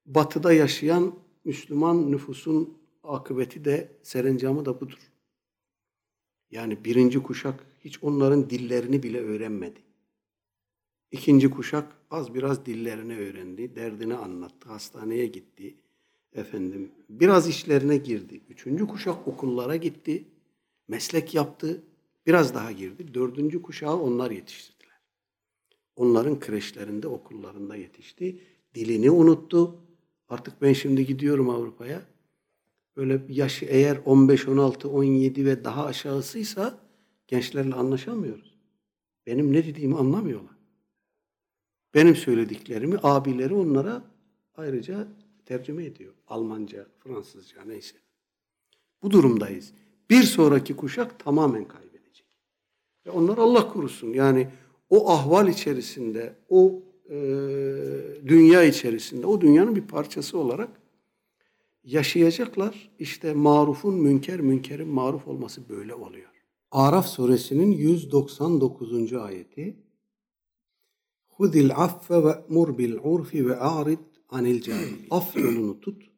[0.07, 4.99] Batıda yaşayan Müslüman nüfusun akıbeti de serencamı da budur.
[6.51, 9.81] Yani birinci kuşak hiç onların dillerini bile öğrenmedi.
[11.13, 15.75] İkinci kuşak az biraz dillerini öğrendi, derdini anlattı, hastaneye gitti,
[16.33, 18.41] efendim biraz işlerine girdi.
[18.49, 20.25] Üçüncü kuşak okullara gitti,
[20.89, 21.83] meslek yaptı,
[22.31, 23.15] biraz daha girdi.
[23.15, 25.01] Dördüncü kuşağı onlar yetiştirdiler.
[25.97, 28.41] Onların kreşlerinde, okullarında yetişti.
[28.75, 29.79] Dilini unuttu.
[30.29, 32.03] Artık ben şimdi gidiyorum Avrupa'ya.
[32.97, 36.79] Böyle yaşı eğer 15, 16, 17 ve daha aşağısıysa
[37.27, 38.55] gençlerle anlaşamıyoruz.
[39.27, 40.55] Benim ne dediğimi anlamıyorlar.
[41.95, 44.05] Benim söylediklerimi abileri onlara
[44.57, 45.09] ayrıca
[45.47, 46.15] tercüme ediyor.
[46.29, 47.97] Almanca, Fransızca neyse.
[49.03, 49.73] Bu durumdayız.
[50.11, 51.90] Bir sonraki kuşak tamamen kaybedecek.
[53.07, 54.13] Ve onlar Allah korusun.
[54.13, 54.49] Yani
[54.91, 57.17] o ahval içerisinde, o e,
[58.27, 60.81] dünya içerisinde, o dünyanın bir parçası olarak
[61.85, 62.91] yaşayacaklar.
[62.99, 66.31] İşte marufun münker, münkerin maruf olması böyle oluyor.
[66.71, 69.13] Araf suresinin 199.
[69.13, 69.77] ayeti
[71.29, 75.07] Hudil affe ve mur bil urfi ve a'rid anil cahil.
[75.11, 76.11] Af yolunu tut,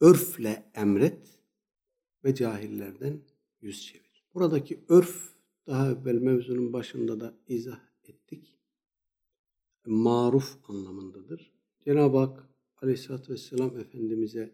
[0.00, 1.38] örfle emret
[2.24, 3.20] ve cahillerden
[3.60, 4.11] yüz çevir.
[4.34, 5.32] Buradaki örf
[5.66, 8.58] daha evvel mevzunun başında da izah ettik.
[9.86, 11.52] Maruf anlamındadır.
[11.80, 12.48] Cenab-ı Hak
[12.82, 14.52] Aleyhisselatü Vesselam Efendimiz'e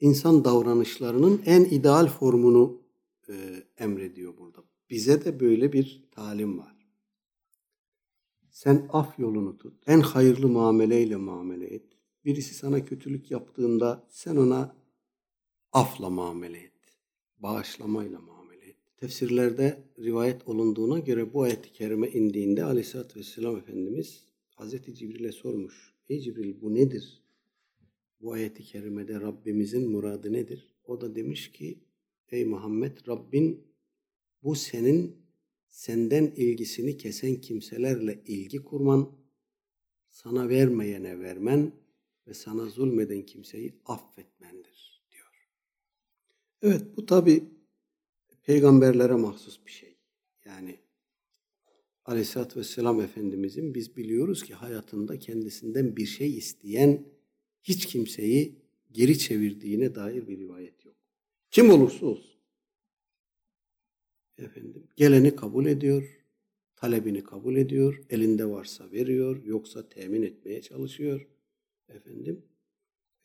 [0.00, 2.82] insan davranışlarının en ideal formunu
[3.28, 4.64] e, emrediyor burada.
[4.90, 6.76] Bize de böyle bir talim var.
[8.50, 9.82] Sen af yolunu tut.
[9.86, 11.86] En hayırlı muameleyle muamele et.
[12.24, 14.76] Birisi sana kötülük yaptığında sen ona
[15.72, 16.75] afla muamele et.
[17.38, 18.76] Bağışlamayla muamele et.
[18.96, 25.94] Tefsirlerde rivayet olunduğuna göre bu ayet-i kerime indiğinde Aleyhisselatü Vesselam Efendimiz Hazreti Cibril'e sormuş.
[26.08, 27.22] Ey Cibril bu nedir?
[28.20, 30.74] Bu ayeti kerimede Rabbimizin muradı nedir?
[30.84, 31.78] O da demiş ki
[32.30, 33.66] ey Muhammed Rabbin
[34.42, 35.16] bu senin
[35.68, 39.12] senden ilgisini kesen kimselerle ilgi kurman,
[40.10, 41.72] sana vermeyene vermen
[42.26, 44.75] ve sana zulmeden kimseyi affetmendir.
[46.62, 47.44] Evet bu tabi
[48.42, 49.96] peygamberlere mahsus bir şey.
[50.44, 50.78] Yani
[52.04, 57.06] Aleyhisselatü Vesselam Efendimizin biz biliyoruz ki hayatında kendisinden bir şey isteyen
[57.62, 58.58] hiç kimseyi
[58.92, 60.96] geri çevirdiğine dair bir rivayet yok.
[61.50, 62.36] Kim olursa olsun.
[64.38, 66.24] Efendim, geleni kabul ediyor,
[66.76, 71.28] talebini kabul ediyor, elinde varsa veriyor, yoksa temin etmeye çalışıyor.
[71.88, 72.42] Efendim,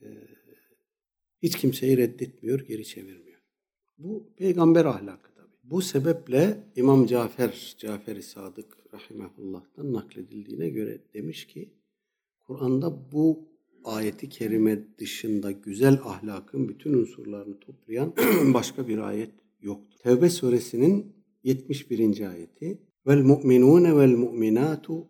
[0.02, 0.08] e,
[1.41, 3.41] hiç kimseyi reddetmiyor, geri çevirmiyor.
[3.97, 5.47] Bu peygamber ahlakı tabi.
[5.63, 11.69] Bu sebeple İmam Cafer, Cafer-i Sadık rahimehullah'tan nakledildiğine göre demiş ki,
[12.39, 13.39] Kur'an'da bu
[13.84, 18.13] ayeti kerime dışında güzel ahlakın bütün unsurlarını toplayan
[18.54, 19.97] başka bir ayet yoktur.
[20.04, 22.30] Tevbe suresinin 71.
[22.30, 25.08] ayeti Vel mu'minune vel mu'minatu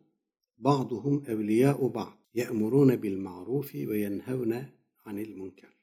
[0.58, 4.70] ba'duhum evliya'u ba'd ye'murune bil ma'rufi ve yenhevne
[5.06, 5.81] anil münker.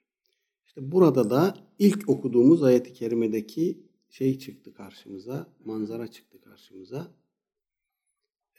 [0.68, 3.78] İşte burada da ilk okuduğumuz ayeti kerimedeki
[4.08, 7.14] şey çıktı karşımıza, manzara çıktı karşımıza.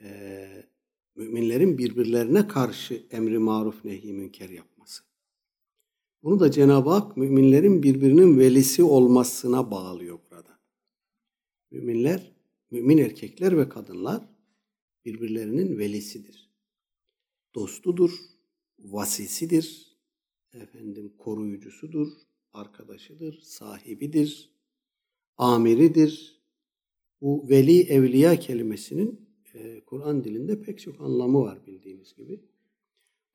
[0.01, 0.65] Ee,
[1.15, 5.03] müminlerin birbirlerine karşı emri maruf nehi münker yapması.
[6.23, 10.59] Bunu da Cenab-ı Hak müminlerin birbirinin velisi olmasına bağlıyor burada.
[11.71, 12.31] Müminler,
[12.71, 14.29] mümin erkekler ve kadınlar
[15.05, 16.49] birbirlerinin velisidir.
[17.55, 18.11] Dostudur,
[18.79, 19.88] vasisidir,
[20.53, 22.07] efendim koruyucusudur,
[22.53, 24.51] arkadaşıdır, sahibidir,
[25.37, 26.39] amiridir.
[27.21, 32.43] Bu veli evliya kelimesinin e, Kur'an dilinde pek çok anlamı var bildiğiniz gibi.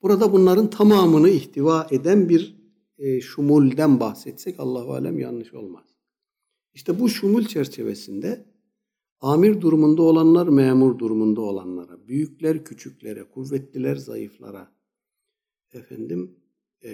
[0.03, 2.57] Burada bunların tamamını ihtiva eden bir
[2.99, 5.87] e, şumulden bahsetsek Allahu alem yanlış olmaz.
[6.75, 8.45] İşte bu şumul çerçevesinde
[9.21, 14.73] amir durumunda olanlar memur durumunda olanlara, büyükler küçüklere, kuvvetliler zayıflara
[15.73, 16.37] efendim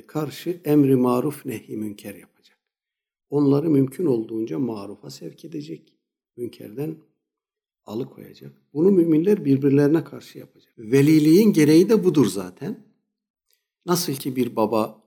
[0.07, 2.59] karşı emri maruf nehi münker yapacak.
[3.31, 5.96] Onları mümkün olduğunca marufa sevk edecek.
[6.37, 6.96] Münkerden
[7.85, 8.53] alıkoyacak.
[8.74, 10.72] Bunu müminler birbirlerine karşı yapacak.
[10.79, 12.85] Veliliğin gereği de budur zaten.
[13.87, 15.05] Nasıl ki bir baba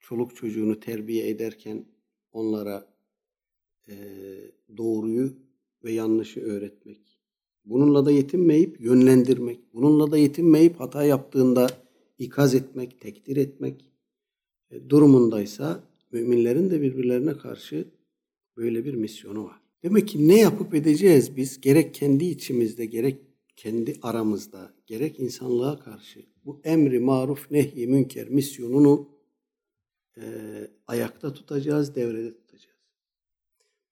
[0.00, 1.84] çoluk çocuğunu terbiye ederken
[2.32, 2.86] onlara
[3.88, 3.94] e,
[4.76, 5.32] doğruyu
[5.84, 7.18] ve yanlışı öğretmek.
[7.64, 9.74] Bununla da yetinmeyip yönlendirmek.
[9.74, 11.70] Bununla da yetinmeyip hata yaptığında
[12.18, 13.95] ikaz etmek, tekdir etmek e,
[14.88, 17.88] durumundaysa müminlerin de birbirlerine karşı
[18.56, 19.60] böyle bir misyonu var.
[19.82, 23.20] Demek ki ne yapıp edeceğiz biz gerek kendi içimizde gerek
[23.56, 29.08] kendi aramızda gerek insanlığa karşı bu emri maruf nehy münker misyonunu
[30.16, 30.22] e,
[30.86, 32.76] ayakta tutacağız, devrede tutacağız.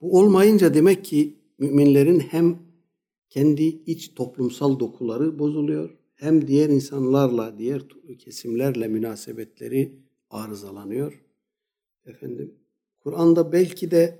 [0.01, 2.59] Bu olmayınca demek ki müminlerin hem
[3.29, 7.83] kendi iç toplumsal dokuları bozuluyor, hem diğer insanlarla, diğer
[8.19, 10.04] kesimlerle münasebetleri
[10.35, 11.25] arızalanıyor.
[12.07, 12.55] Efendim,
[13.01, 14.18] Kur'an'da belki de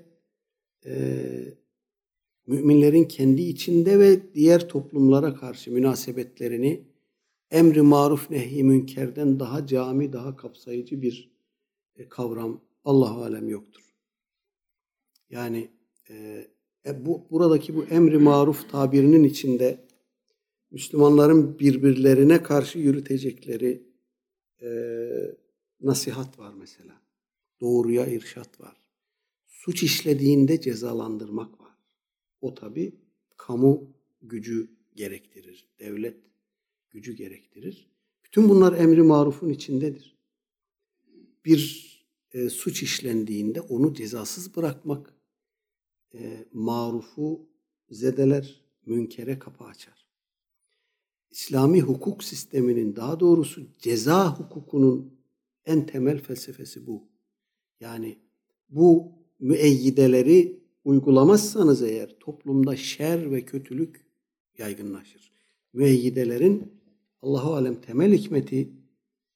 [0.85, 0.95] e,
[2.47, 6.83] müminlerin kendi içinde ve diğer toplumlara karşı münasebetlerini
[7.51, 11.31] emri maruf nehi münkerden daha cami, daha kapsayıcı bir
[11.95, 13.81] e, kavram Allah alem yoktur.
[15.29, 15.69] Yani
[16.09, 16.47] e,
[16.85, 19.85] e, bu buradaki bu emri maruf tabirinin içinde
[20.71, 23.83] Müslümanların birbirlerine karşı yürütecekleri
[24.61, 24.67] e,
[25.85, 27.01] nasihat var mesela.
[27.61, 28.77] Doğruya irşat var.
[29.47, 31.77] Suç işlediğinde cezalandırmak var.
[32.41, 32.95] O tabi
[33.37, 35.67] kamu gücü gerektirir.
[35.79, 36.17] Devlet
[36.89, 37.89] gücü gerektirir.
[38.25, 40.17] Bütün bunlar emri marufun içindedir.
[41.45, 41.95] Bir
[42.33, 45.13] e, suç işlendiğinde onu cezasız bırakmak
[46.13, 47.49] e, marufu
[47.89, 50.07] zedeler, münkere kapı açar.
[51.31, 55.15] İslami hukuk sisteminin daha doğrusu ceza hukukunun
[55.65, 57.07] en temel felsefesi bu.
[57.79, 58.17] Yani
[58.69, 64.05] bu müeyyideleri uygulamazsanız eğer toplumda şer ve kötülük
[64.57, 65.31] yaygınlaşır.
[65.73, 66.73] Müeyyidelerin
[67.21, 68.71] Allahu alem temel hikmeti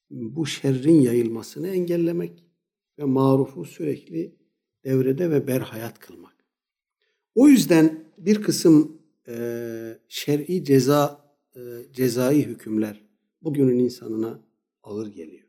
[0.10, 2.46] bu şerrin yayılmasını engellemek
[3.00, 4.36] ve marufu sürekli
[4.84, 6.36] devrede ve berhayat kılmak.
[7.36, 11.60] O yüzden bir kısım e, şer'i ceza e,
[11.94, 13.04] cezai hükümler
[13.42, 14.44] bugünün insanına
[14.84, 15.49] ağır geliyor.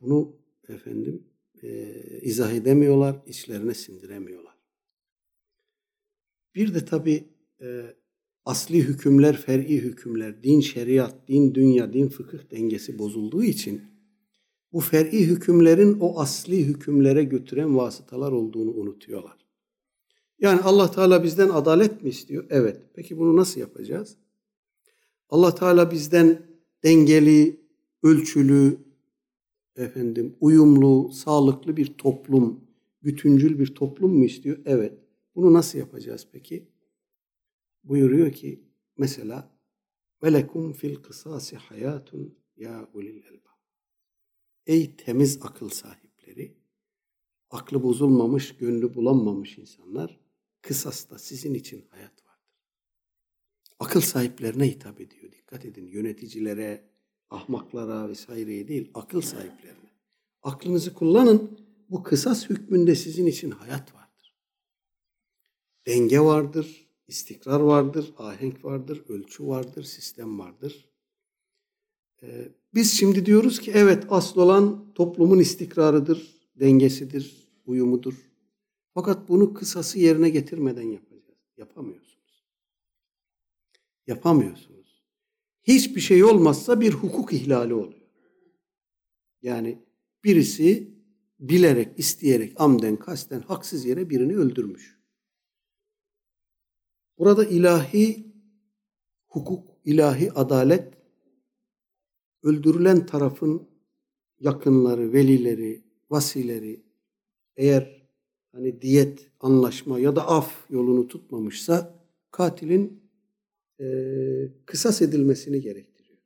[0.00, 0.36] Bunu
[0.68, 1.22] efendim
[1.62, 4.54] e, izah edemiyorlar, içlerine sindiremiyorlar.
[6.54, 7.24] Bir de tabi
[7.60, 7.82] e,
[8.44, 13.82] asli hükümler, fer'i hükümler, din, şeriat, din, dünya, din, fıkıh dengesi bozulduğu için
[14.72, 19.38] bu fer'i hükümlerin o asli hükümlere götüren vasıtalar olduğunu unutuyorlar.
[20.38, 22.44] Yani Allah Teala bizden adalet mi istiyor?
[22.50, 22.80] Evet.
[22.94, 24.16] Peki bunu nasıl yapacağız?
[25.28, 26.42] Allah Teala bizden
[26.84, 27.60] dengeli,
[28.02, 28.78] ölçülü,
[29.78, 32.60] efendim uyumlu, sağlıklı bir toplum,
[33.02, 34.58] bütüncül bir toplum mu istiyor?
[34.64, 34.98] Evet.
[35.34, 36.68] Bunu nasıl yapacağız peki?
[37.84, 38.64] Buyuruyor ki
[38.98, 39.58] mesela
[40.22, 43.58] velekum fil kısasi hayatun ya ulil elbab.
[44.66, 46.56] Ey temiz akıl sahipleri,
[47.50, 50.20] aklı bozulmamış, gönlü bulanmamış insanlar,
[50.62, 52.58] kısasta sizin için hayat vardır.
[53.78, 55.32] Akıl sahiplerine hitap ediyor.
[55.32, 56.90] Dikkat edin yöneticilere,
[57.30, 59.90] ahmaklara vesaireye değil, akıl sahiplerine.
[60.42, 61.58] Aklınızı kullanın,
[61.90, 64.36] bu kısas hükmünde sizin için hayat vardır.
[65.86, 70.88] Denge vardır, istikrar vardır, ahenk vardır, ölçü vardır, sistem vardır.
[72.22, 78.14] Ee, biz şimdi diyoruz ki evet asıl olan toplumun istikrarıdır, dengesidir, uyumudur.
[78.94, 81.38] Fakat bunu kısası yerine getirmeden yapacağız.
[81.56, 82.44] Yapamıyorsunuz.
[84.06, 84.77] Yapamıyorsunuz.
[85.68, 88.08] Hiçbir şey olmazsa bir hukuk ihlali oluyor.
[89.42, 89.78] Yani
[90.24, 90.98] birisi
[91.40, 94.98] bilerek, isteyerek, amden, kasten, haksız yere birini öldürmüş.
[97.18, 98.32] Burada ilahi
[99.26, 100.94] hukuk, ilahi adalet
[102.42, 103.68] öldürülen tarafın
[104.40, 106.82] yakınları, velileri, vasileri
[107.56, 108.08] eğer
[108.52, 113.07] hani diyet, anlaşma ya da af yolunu tutmamışsa katilin
[113.80, 113.86] e,
[114.66, 116.18] kısas edilmesini gerektiriyor.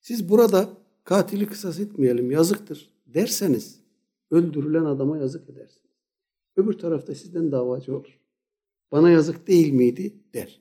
[0.00, 0.68] Siz burada
[1.04, 3.80] katili kısas etmeyelim yazıktır derseniz
[4.30, 5.90] öldürülen adama yazık edersiniz.
[6.56, 8.20] Öbür tarafta sizden davacı olur.
[8.92, 10.60] Bana yazık değil miydi der.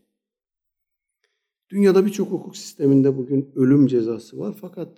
[1.70, 4.98] Dünyada birçok hukuk sisteminde bugün ölüm cezası var fakat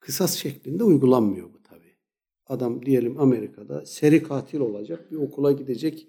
[0.00, 1.96] kısas şeklinde uygulanmıyor bu tabi.
[2.46, 6.08] Adam diyelim Amerika'da seri katil olacak, bir okula gidecek,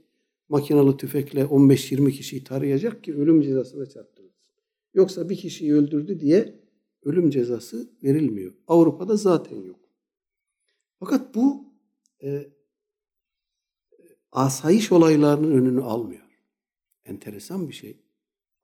[0.50, 4.54] makinalı tüfekle 15-20 kişiyi tarayacak ki ölüm cezasına çarptırılsın.
[4.94, 6.60] Yoksa bir kişiyi öldürdü diye
[7.04, 8.54] ölüm cezası verilmiyor.
[8.68, 9.80] Avrupa'da zaten yok.
[11.00, 11.74] Fakat bu
[12.24, 12.48] e,
[14.32, 16.26] asayiş olaylarının önünü almıyor.
[17.06, 18.00] Enteresan bir şey.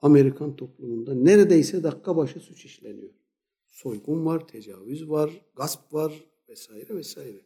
[0.01, 3.13] Amerikan toplumunda neredeyse dakika başı suç işleniyor.
[3.67, 7.41] Soygun var, tecavüz var, gasp var vesaire vesaire.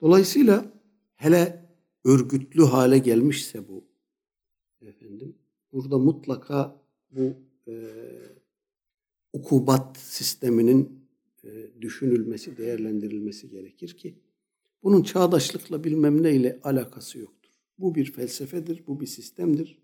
[0.00, 0.72] Dolayısıyla
[1.16, 1.65] hele
[2.06, 3.84] örgütlü hale gelmişse bu
[4.80, 5.34] efendim
[5.72, 7.34] burada mutlaka bu
[7.68, 7.74] e,
[9.32, 11.08] ukubat sisteminin
[11.44, 14.18] e, düşünülmesi, değerlendirilmesi gerekir ki
[14.82, 17.50] bunun çağdaşlıkla bilmem ne ile alakası yoktur.
[17.78, 19.78] Bu bir felsefedir, bu bir sistemdir.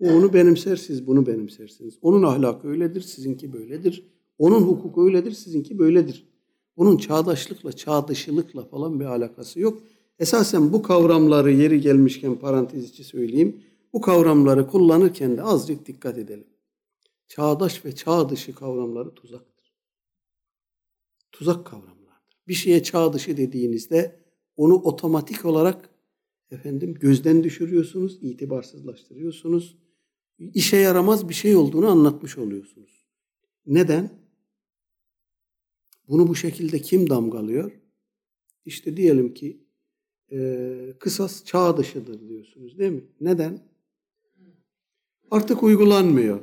[0.00, 1.98] O onu benimser, siz bunu benimsersiniz.
[2.02, 4.06] Onun ahlakı öyledir, sizinki böyledir.
[4.38, 6.28] Onun hukuku öyledir, sizinki böyledir.
[6.76, 9.82] Bunun çağdaşlıkla, çağdışılıkla falan bir alakası yok.
[10.18, 13.62] Esasen bu kavramları yeri gelmişken parantez içi söyleyeyim.
[13.92, 16.46] Bu kavramları kullanırken de azıcık dikkat edelim.
[17.28, 19.74] Çağdaş ve çağ dışı kavramları tuzaktır.
[21.32, 22.42] Tuzak kavramlardır.
[22.48, 24.22] Bir şeye çağ dışı dediğinizde
[24.56, 25.90] onu otomatik olarak
[26.50, 29.78] efendim gözden düşürüyorsunuz, itibarsızlaştırıyorsunuz.
[30.38, 33.06] İşe yaramaz bir şey olduğunu anlatmış oluyorsunuz.
[33.66, 34.22] Neden?
[36.08, 37.72] Bunu bu şekilde kim damgalıyor?
[38.64, 39.61] İşte diyelim ki
[40.32, 43.04] e, kısas çağ dışıdır diyorsunuz değil mi?
[43.20, 43.60] Neden?
[45.30, 46.40] Artık uygulanmıyor.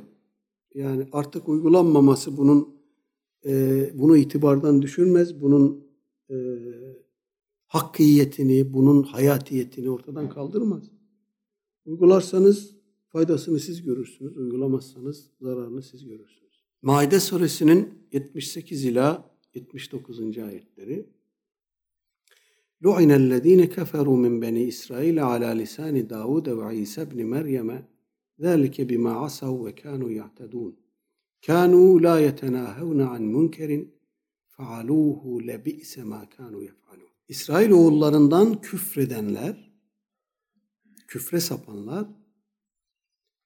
[0.74, 2.74] Yani artık uygulanmaması bunun
[3.46, 5.40] e, bunu itibardan düşürmez.
[5.40, 5.84] Bunun
[6.30, 6.36] e,
[7.66, 10.90] hakkiyetini, bunun hayatiyetini ortadan kaldırmaz.
[11.84, 12.76] Uygularsanız
[13.08, 16.64] faydasını siz görürsünüz, uygulamazsanız zararını siz görürsünüz.
[16.82, 20.38] Maide suresinin 78 ila 79.
[20.38, 21.06] ayetleri
[22.81, 27.69] لُعِنَ الَّذ۪ينَ كَفَرُوا مِنْ بَنِي إِسْرَائِيلَ عَلَى لِسَانِ دَاوُدَ وَعِيسَى بْنِ مَرْيَمَ
[28.41, 30.73] ذَٰلِكَ بِمَا عَصَوْا وَكَانُوا يَعْتَدُونَ
[31.47, 33.69] كَانُوا لَا يَتَنَاهَوْنَ عَنْ مُنْكَرٍ
[34.55, 39.71] فَعَلُوهُ لَبِئْسَ مَا كَانُوا يَفْعَلُونَ İsrail oğullarından küfredenler,
[41.07, 42.07] küfre sapanlar,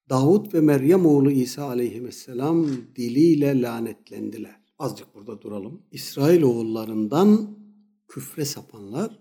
[0.09, 4.59] Davut ve Meryem oğlu İsa aleyhisselam diliyle lanetlendiler.
[4.79, 5.81] Azıcık burada duralım.
[5.91, 7.57] İsrail oğullarından
[8.07, 9.19] küfre sapanlar,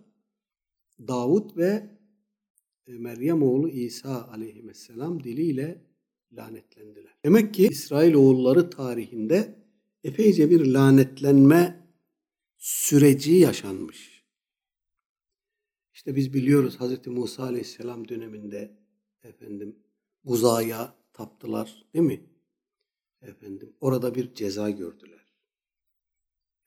[1.08, 1.89] Davut ve
[2.88, 5.86] e, Meryem oğlu İsa aleyhisselam diliyle
[6.34, 7.14] lanetlendiler.
[7.26, 9.64] Demek ki İsrail oğulları tarihinde
[10.04, 11.89] epeyce bir lanetlenme
[12.58, 14.24] süreci yaşanmış.
[15.93, 17.08] İşte biz biliyoruz Hz.
[17.08, 18.78] Musa Aleyhisselam döneminde
[19.24, 19.80] efendim
[20.24, 22.30] buzaya taptılar değil mi?
[23.22, 25.34] Efendim orada bir ceza gördüler.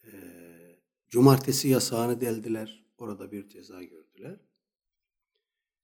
[0.04, 0.10] Ee,
[1.08, 2.86] cumartesi yasağını deldiler.
[2.98, 4.05] Orada bir ceza gördüler.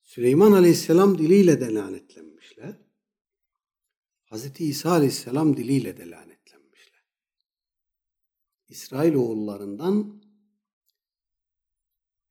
[0.03, 2.79] Süleyman Aleyhisselam diliyle de lanetlenmişler.
[4.31, 4.61] Hz.
[4.61, 7.05] İsa Aleyhisselam diliyle de lanetlenmişler.
[8.69, 10.23] İsrail oğullarından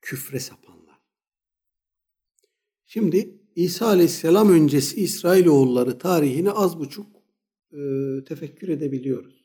[0.01, 0.99] küfre sapanlar.
[2.85, 7.15] Şimdi İsa Aleyhisselam öncesi İsrailoğulları tarihini az buçuk
[7.71, 7.79] e,
[8.27, 9.40] tefekkür edebiliyoruz.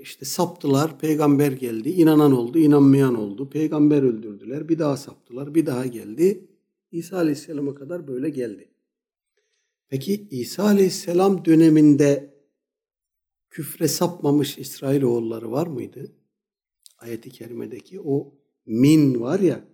[0.00, 5.86] İşte saptılar, peygamber geldi, inanan oldu, inanmayan oldu, peygamber öldürdüler, bir daha saptılar, bir daha
[5.86, 6.48] geldi.
[6.92, 8.68] İsa Aleyhisselam'a kadar böyle geldi.
[9.88, 12.34] Peki İsa Aleyhisselam döneminde
[13.50, 16.12] küfre sapmamış İsrailoğulları var mıydı?
[16.98, 18.34] Ayet-i kerimedeki o
[18.66, 19.64] min var ya,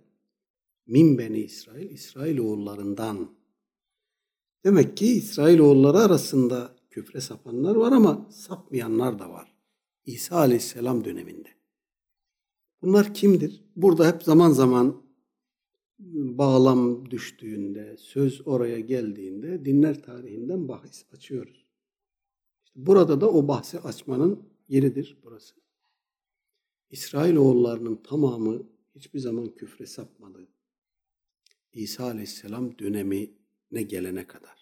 [0.87, 3.31] Min beni İsrail, İsrail oğullarından.
[4.65, 9.56] Demek ki İsrail oğulları arasında küfre sapanlar var ama sapmayanlar da var.
[10.07, 11.49] İsa aleyhisselam döneminde.
[12.83, 13.65] Bunlar kimdir?
[13.77, 15.03] Burada hep zaman zaman
[15.99, 21.67] bağlam düştüğünde, söz oraya geldiğinde dinler tarihinden bahis açıyoruz.
[22.65, 25.55] İşte burada da o bahsi açmanın yeridir burası.
[26.91, 28.63] İsrailoğullarının tamamı
[28.95, 30.49] hiçbir zaman küfre sapmadı.
[31.73, 34.56] İsa Aleyhisselam dönemine gelene kadar.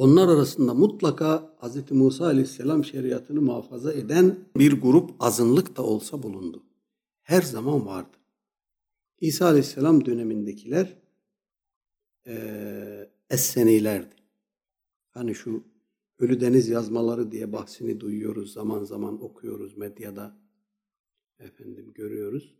[0.00, 1.90] Onlar arasında mutlaka Hz.
[1.90, 6.62] Musa Aleyhisselam şeriatını muhafaza eden bir grup azınlık da olsa bulundu.
[7.22, 8.16] Her zaman vardı.
[9.20, 10.96] İsa Aleyhisselam dönemindekiler
[12.26, 12.34] e,
[13.30, 14.14] Essenilerdi.
[15.10, 15.64] Hani şu
[16.18, 20.36] Ölü Deniz yazmaları diye bahsini duyuyoruz, zaman zaman okuyoruz medyada.
[21.38, 22.54] Efendim görüyoruz.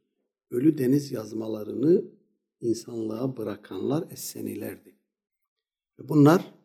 [0.50, 2.04] Ölü Deniz yazmalarını
[2.60, 4.94] insanlığa bırakanlar Essenilerdi.
[5.98, 6.59] Bunlar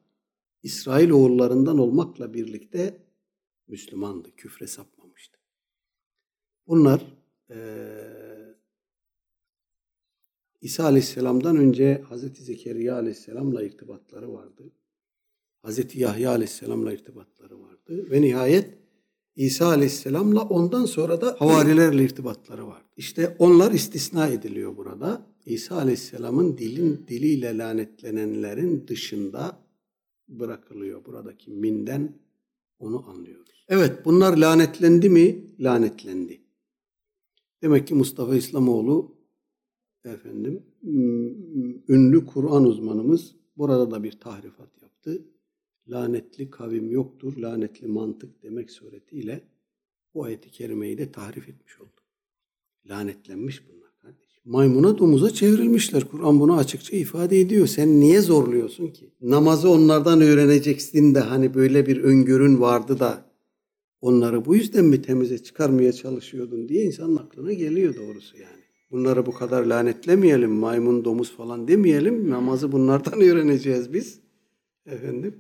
[0.66, 2.98] İsrail oğullarından olmakla birlikte
[3.68, 5.40] Müslümandı, küfre sapmamıştı.
[6.68, 7.02] Bunlar
[7.50, 7.58] e,
[10.62, 12.38] İsa Aleyhisselam'dan önce Hz.
[12.38, 14.72] Zekeriya Aleyhisselam'la irtibatları vardı.
[15.64, 15.96] Hz.
[15.96, 18.12] Yahya Aleyhisselam'la irtibatları vardı.
[18.12, 18.78] Ve nihayet
[19.36, 22.90] İsa Aleyhisselam'la ondan sonra da havarilerle irtibatları vardı.
[22.98, 25.28] İşte onlar istisna ediliyor burada.
[25.46, 29.65] İsa Aleyhisselam'ın dilin diliyle lanetlenenlerin dışında
[30.28, 31.06] bırakılıyor.
[31.06, 32.20] Buradaki minden
[32.80, 33.66] onu anlıyoruz.
[33.70, 35.56] Evet bunlar lanetlendi mi?
[35.60, 36.42] Lanetlendi.
[37.62, 39.16] Demek ki Mustafa İslamoğlu
[40.04, 40.64] efendim
[41.90, 45.26] ünlü Kur'an uzmanımız burada da bir tahrifat yaptı.
[45.88, 49.48] Lanetli kavim yoktur, lanetli mantık demek suretiyle
[50.14, 52.02] bu ayeti kerimeyi de tahrif etmiş oldu.
[52.86, 53.75] Lanetlenmiş kardeşim.
[54.46, 56.04] Maymuna domuza çevrilmişler.
[56.04, 57.68] Kur'an bunu açıkça ifade ediyor.
[57.68, 59.10] Sen niye zorluyorsun ki?
[59.22, 63.26] Namazı onlardan öğreneceksin de hani böyle bir öngörün vardı da
[64.02, 68.64] onları bu yüzden mi temize çıkarmaya çalışıyordun diye insanın aklına geliyor doğrusu yani.
[68.92, 72.30] Bunları bu kadar lanetlemeyelim, maymun, domuz falan demeyelim.
[72.30, 74.20] Namazı bunlardan öğreneceğiz biz.
[74.86, 75.36] Efendim.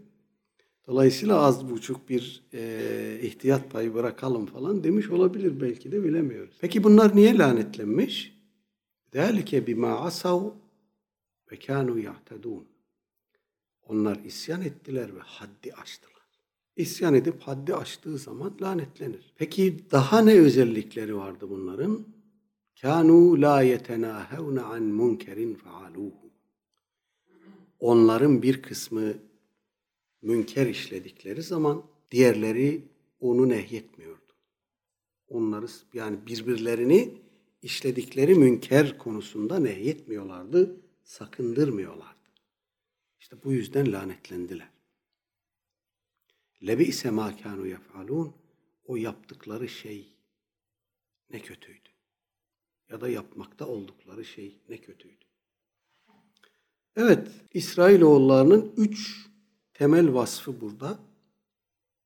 [0.88, 6.56] Dolayısıyla az buçuk bir e, ihtiyat payı bırakalım falan demiş olabilir belki de bilemiyoruz.
[6.62, 8.35] Peki bunlar niye lanetlenmiş?
[9.14, 10.51] ذَٰلِكَ بِمَا عَسَوْا
[11.51, 12.64] وَكَانُوا يَعْتَدُونَ
[13.83, 16.11] Onlar isyan ettiler ve haddi aştılar.
[16.77, 19.33] İsyan edip haddi aştığı zaman lanetlenir.
[19.37, 22.07] Peki daha ne özellikleri vardı bunların?
[22.81, 26.31] Kanu la yetenahevne an munkerin faaluhu.
[27.81, 29.14] Onların bir kısmı
[30.23, 32.85] münker işledikleri zaman diğerleri
[33.21, 34.33] onu nehyetmiyordu.
[35.29, 37.14] Onları yani birbirlerini
[37.66, 42.30] işledikleri münker konusunda nehyetmiyorlardı, sakındırmıyorlardı.
[43.20, 44.70] İşte bu yüzden lanetlendiler.
[46.68, 48.36] Lebi ise ma kanu yef'alun
[48.86, 50.13] o yaptıkları şey
[51.30, 51.89] ne kötüydü.
[52.89, 55.26] Ya da yapmakta oldukları şey ne kötüydü.
[56.95, 59.28] Evet, İsrailoğullarının üç
[59.74, 60.99] temel vasfı burada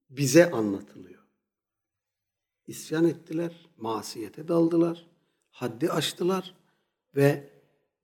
[0.09, 1.23] bize anlatılıyor.
[2.67, 5.08] İsyan ettiler, masiyete daldılar,
[5.59, 6.55] haddi aştılar
[7.15, 7.49] ve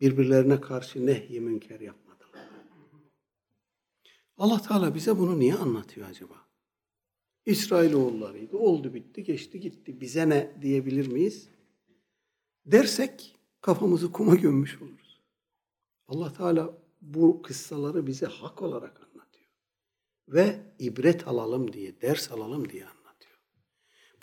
[0.01, 2.49] birbirlerine karşı nehy münker yapmadılar.
[4.37, 6.35] Allah Teala bize bunu niye anlatıyor acaba?
[7.45, 10.01] İsrailoğullarıydı, oldu bitti, geçti gitti.
[10.01, 11.49] Bize ne diyebilir miyiz?
[12.65, 15.21] Dersek kafamızı kuma gömmüş oluruz.
[16.07, 19.49] Allah Teala bu kıssaları bize hak olarak anlatıyor.
[20.27, 23.37] Ve ibret alalım diye, ders alalım diye anlatıyor.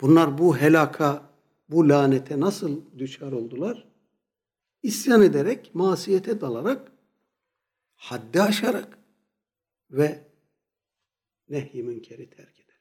[0.00, 1.31] Bunlar bu helaka,
[1.72, 3.88] bu lanete nasıl düşer oldular?
[4.82, 6.92] İsyan ederek, masiyete dalarak,
[7.94, 8.98] haddi aşarak
[9.90, 10.24] ve
[11.48, 12.80] nehy münkeri terk eder.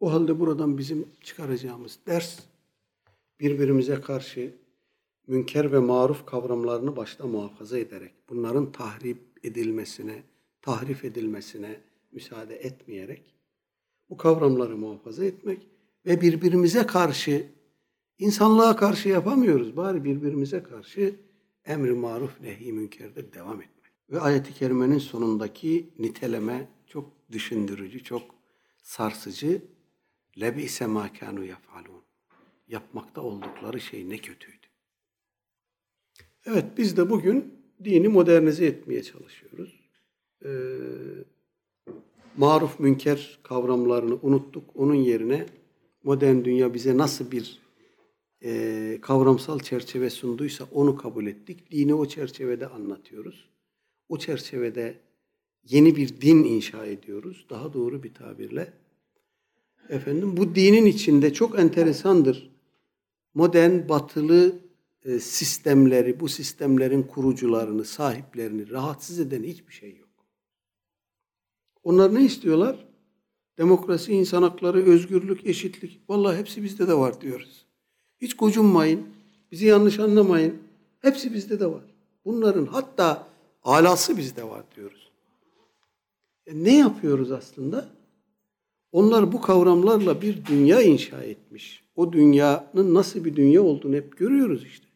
[0.00, 2.40] O halde buradan bizim çıkaracağımız ders
[3.40, 4.54] birbirimize karşı
[5.26, 10.22] münker ve maruf kavramlarını başta muhafaza ederek bunların tahrip edilmesine,
[10.62, 11.80] tahrif edilmesine
[12.12, 13.34] müsaade etmeyerek
[14.10, 15.68] bu kavramları muhafaza etmek
[16.06, 17.46] ve birbirimize karşı
[18.18, 19.76] insanlığa karşı yapamıyoruz.
[19.76, 21.16] Bari birbirimize karşı
[21.64, 23.92] emri maruf nehi münkerde devam etmek.
[24.10, 28.22] Ve ayet-i kerimenin sonundaki niteleme çok düşündürücü, çok
[28.82, 29.62] sarsıcı.
[30.40, 32.02] Lebise ma kanu yefalun.
[32.68, 34.66] Yapmakta oldukları şey ne kötüydü.
[36.46, 39.80] Evet biz de bugün dini modernize etmeye çalışıyoruz.
[40.44, 40.50] Ee,
[42.36, 44.70] maruf münker kavramlarını unuttuk.
[44.74, 45.46] Onun yerine
[46.04, 47.60] modern dünya bize nasıl bir
[48.44, 51.70] e, kavramsal çerçeve sunduysa onu kabul ettik.
[51.70, 53.48] Dini o çerçevede anlatıyoruz.
[54.08, 54.98] O çerçevede
[55.64, 57.46] yeni bir din inşa ediyoruz.
[57.50, 58.72] Daha doğru bir tabirle.
[59.88, 62.50] Efendim bu dinin içinde çok enteresandır.
[63.34, 64.58] Modern batılı
[65.04, 70.08] e, sistemleri, bu sistemlerin kurucularını, sahiplerini rahatsız eden hiçbir şey yok.
[71.82, 72.89] Onlar ne istiyorlar?
[73.60, 76.00] Demokrasi, insan hakları, özgürlük, eşitlik.
[76.08, 77.66] Vallahi hepsi bizde de var diyoruz.
[78.20, 79.06] Hiç gocunmayın,
[79.52, 80.54] bizi yanlış anlamayın.
[81.00, 81.82] Hepsi bizde de var.
[82.24, 83.26] Bunların hatta
[83.62, 85.10] alası bizde var diyoruz.
[86.46, 87.88] E ne yapıyoruz aslında?
[88.92, 91.84] Onlar bu kavramlarla bir dünya inşa etmiş.
[91.96, 94.86] O dünyanın nasıl bir dünya olduğunu hep görüyoruz işte.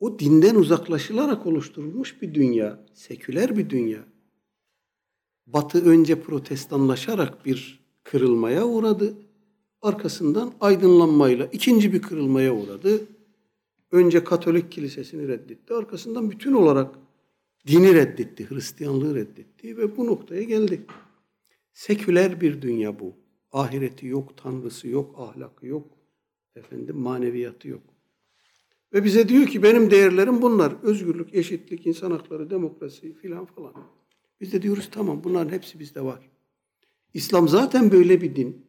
[0.00, 4.00] O dinden uzaklaşılarak oluşturulmuş bir dünya, seküler bir dünya.
[5.46, 9.14] Batı önce protestanlaşarak bir kırılmaya uğradı.
[9.82, 13.06] Arkasından aydınlanmayla ikinci bir kırılmaya uğradı.
[13.92, 15.74] Önce Katolik kilisesini reddetti.
[15.74, 16.94] Arkasından bütün olarak
[17.66, 20.86] dini reddetti, Hristiyanlığı reddetti ve bu noktaya geldi.
[21.72, 23.14] Seküler bir dünya bu.
[23.52, 25.86] Ahireti yok, tanrısı yok, ahlakı yok,
[26.56, 27.82] efendim maneviyatı yok.
[28.92, 30.72] Ve bize diyor ki benim değerlerim bunlar.
[30.82, 33.74] Özgürlük, eşitlik, insan hakları, demokrasi filan falan.
[34.40, 36.30] Biz de diyoruz tamam bunların hepsi bizde var.
[37.14, 38.66] İslam zaten böyle bir din.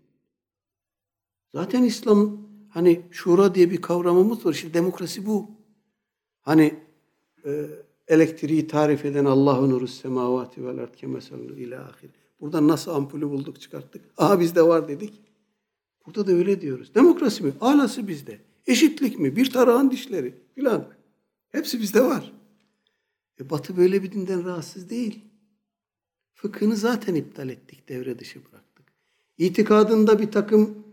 [1.53, 4.53] Zaten İslam hani şura diye bir kavramımız var.
[4.53, 5.51] İşte demokrasi bu.
[6.41, 6.80] Hani
[7.45, 7.65] e,
[8.07, 12.09] elektriği tarif eden Allahu nuru semavati vel ard kemesallu ila ahir.
[12.41, 14.05] Buradan nasıl ampulü bulduk çıkarttık.
[14.17, 15.22] Aha bizde var dedik.
[16.05, 16.95] Burada da öyle diyoruz.
[16.95, 17.53] Demokrasi mi?
[17.61, 18.39] Alası bizde.
[18.67, 19.36] Eşitlik mi?
[19.36, 20.88] Bir tarağın dişleri filan.
[21.49, 22.34] Hepsi bizde var.
[23.39, 25.30] E Batı böyle bir dinden rahatsız değil.
[26.41, 28.85] Fıkhını zaten iptal ettik, devre dışı bıraktık.
[29.37, 30.83] İtikadında bir takım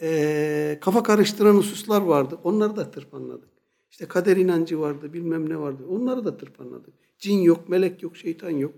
[0.00, 2.38] e, kafa karıştıran hususlar vardı.
[2.44, 3.48] Onları da tırpanladık.
[3.90, 5.82] İşte kader inancı vardı, bilmem ne vardı.
[5.88, 6.94] Onları da tırpanladık.
[7.18, 8.74] Cin yok, melek yok, şeytan yok.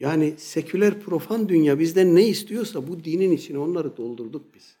[0.00, 4.76] Yani seküler profan dünya bizden ne istiyorsa bu dinin içine onları doldurduk biz.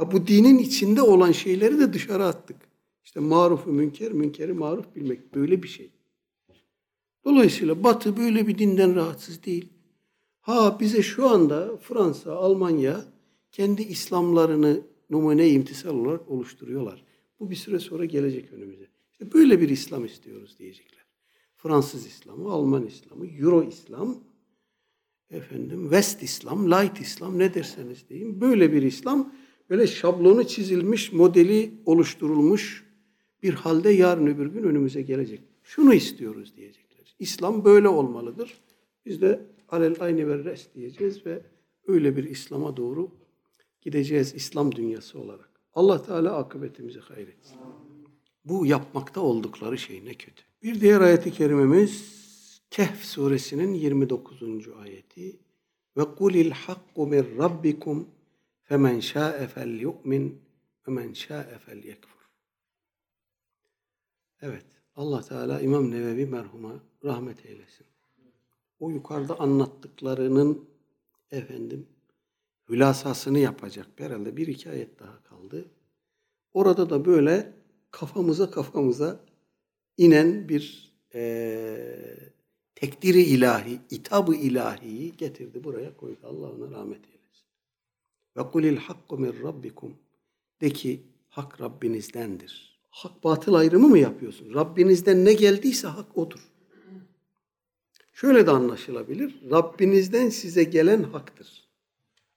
[0.00, 2.56] Ya bu dinin içinde olan şeyleri de dışarı attık.
[3.04, 5.90] İşte marufu münker, münkeri maruf bilmek böyle bir şey.
[7.24, 9.68] Dolayısıyla Batı böyle bir dinden rahatsız değil.
[10.40, 13.04] Ha bize şu anda Fransa, Almanya
[13.52, 17.04] kendi İslamlarını numune imtisal olarak oluşturuyorlar.
[17.40, 18.86] Bu bir süre sonra gelecek önümüze.
[19.12, 21.04] İşte böyle bir İslam istiyoruz diyecekler.
[21.56, 24.18] Fransız İslamı, Alman İslamı, Euro İslam,
[25.30, 28.40] efendim West İslam, Light İslam ne derseniz deyin.
[28.40, 29.32] Böyle bir İslam
[29.70, 32.86] böyle şablonu çizilmiş, modeli oluşturulmuş
[33.42, 35.40] bir halde yarın öbür gün önümüze gelecek.
[35.62, 36.89] Şunu istiyoruz diyecekler.
[37.20, 38.60] İslam böyle olmalıdır.
[39.06, 41.42] Biz de alel aynı ve res diyeceğiz ve
[41.86, 43.10] öyle bir İslam'a doğru
[43.80, 45.50] gideceğiz İslam dünyası olarak.
[45.74, 47.58] Allah Teala akıbetimizi hayretsin.
[48.44, 50.42] Bu yapmakta oldukları şey ne kötü.
[50.62, 52.20] Bir diğer ayeti kerimemiz
[52.70, 54.68] Kehf suresinin 29.
[54.82, 55.40] ayeti.
[55.96, 58.08] Ve kulil hakku min rabbikum
[58.62, 60.42] femen şa'e fel yu'min
[60.88, 62.20] ve men şa'e fel yekfur.
[64.42, 64.66] Evet,
[65.00, 66.72] Allah Teala İmam Nevevi merhuma
[67.04, 67.86] rahmet eylesin.
[68.80, 70.68] O yukarıda anlattıklarının
[71.30, 71.86] efendim
[72.68, 73.86] hülasasını yapacak.
[73.96, 75.64] Herhalde bir iki ayet daha kaldı.
[76.52, 77.52] Orada da böyle
[77.90, 79.20] kafamıza kafamıza
[79.96, 81.20] inen bir e,
[82.74, 86.20] tekdiri ilahi, itabı ilahiyi getirdi buraya koydu.
[86.22, 87.46] Allah ona rahmet eylesin.
[88.36, 89.96] Ve kulil hakku min rabbikum.
[90.60, 92.69] De ki hak Rabbinizdendir.
[92.90, 94.54] Hak batıl ayrımı mı yapıyorsun?
[94.54, 96.50] Rabbinizden ne geldiyse hak odur.
[98.12, 99.50] Şöyle de anlaşılabilir.
[99.50, 101.68] Rabbinizden size gelen haktır.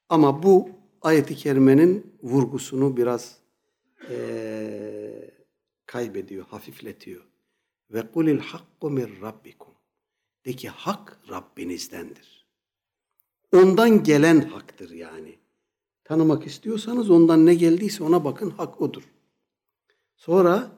[0.10, 0.70] Ama bu
[1.02, 3.38] ayeti kerimenin vurgusunu biraz
[4.10, 5.32] e,
[5.86, 7.22] kaybediyor, hafifletiyor.
[7.92, 9.74] Ve kulil hakku min rabbikum.
[10.46, 12.48] De ki hak Rabbinizdendir.
[13.54, 15.36] Ondan gelen haktır yani.
[16.04, 19.04] Tanımak istiyorsanız ondan ne geldiyse ona bakın hak odur.
[20.24, 20.72] Sonra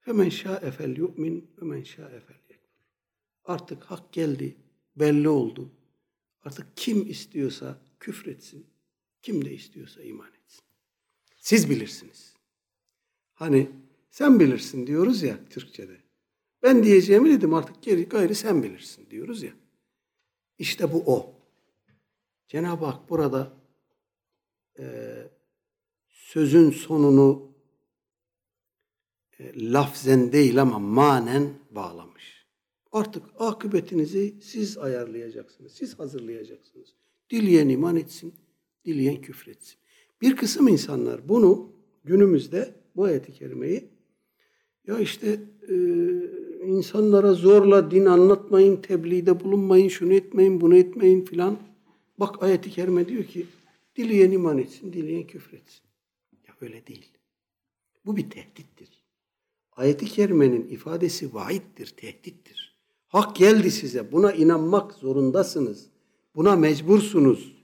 [0.00, 2.22] hemen şa'e fel yu'min ve men şa'e.
[3.44, 4.56] Artık hak geldi,
[4.96, 5.72] belli oldu.
[6.42, 8.66] Artık kim istiyorsa küfretsin,
[9.22, 10.64] kim de istiyorsa iman etsin.
[11.36, 12.34] Siz bilirsiniz.
[13.34, 13.70] Hani
[14.10, 16.00] sen bilirsin diyoruz ya Türkçe'de.
[16.62, 19.52] Ben diyeceğimi dedim artık geri gayrı sen bilirsin diyoruz ya.
[20.58, 21.34] İşte bu o.
[22.48, 23.52] Cenab-ı Hak burada
[24.78, 24.84] e,
[26.08, 27.55] sözün sonunu
[29.40, 32.46] e, lafzen değil ama manen bağlamış.
[32.92, 35.72] Artık akıbetinizi siz ayarlayacaksınız.
[35.72, 36.94] Siz hazırlayacaksınız.
[37.30, 38.34] Dileyen iman etsin,
[38.84, 39.76] dileyen küfretsin.
[40.22, 41.72] Bir kısım insanlar bunu
[42.04, 43.88] günümüzde bu ayeti kerimeyi
[44.86, 45.74] ya işte e,
[46.66, 51.58] insanlara zorla din anlatmayın, tebliğde bulunmayın, şunu etmeyin, bunu etmeyin filan.
[52.20, 53.46] Bak ayeti kerime diyor ki
[53.96, 55.82] dileyen iman etsin, dileyen küfretsin.
[56.48, 57.08] Ya öyle değil.
[58.06, 58.95] Bu bir tehdittir.
[59.76, 62.76] Ayeti kerimenin ifadesi vaiddir, tehdittir.
[63.08, 65.86] Hak geldi size, buna inanmak zorundasınız.
[66.34, 67.56] Buna mecbursunuz.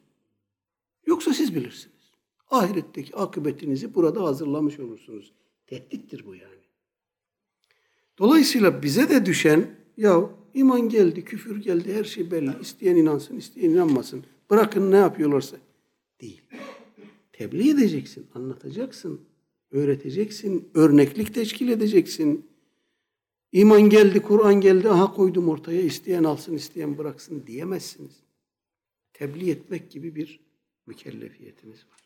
[1.06, 2.12] Yoksa siz bilirsiniz.
[2.50, 5.32] Ahiretteki akıbetinizi burada hazırlamış olursunuz.
[5.66, 6.62] Tehdittir bu yani.
[8.18, 12.50] Dolayısıyla bize de düşen ya iman geldi, küfür geldi, her şey belli.
[12.60, 14.24] İsteyen inansın, isteyen inanmasın.
[14.50, 15.56] Bırakın ne yapıyorlarsa.
[16.20, 16.42] Değil.
[17.32, 19.20] Tebliğ edeceksin, anlatacaksın,
[19.72, 22.50] öğreteceksin, örneklik teşkil edeceksin.
[23.52, 28.22] İman geldi, Kur'an geldi, aha koydum ortaya, isteyen alsın, isteyen bıraksın diyemezsiniz.
[29.12, 30.40] Tebliğ etmek gibi bir
[30.86, 32.00] mükellefiyetiniz var.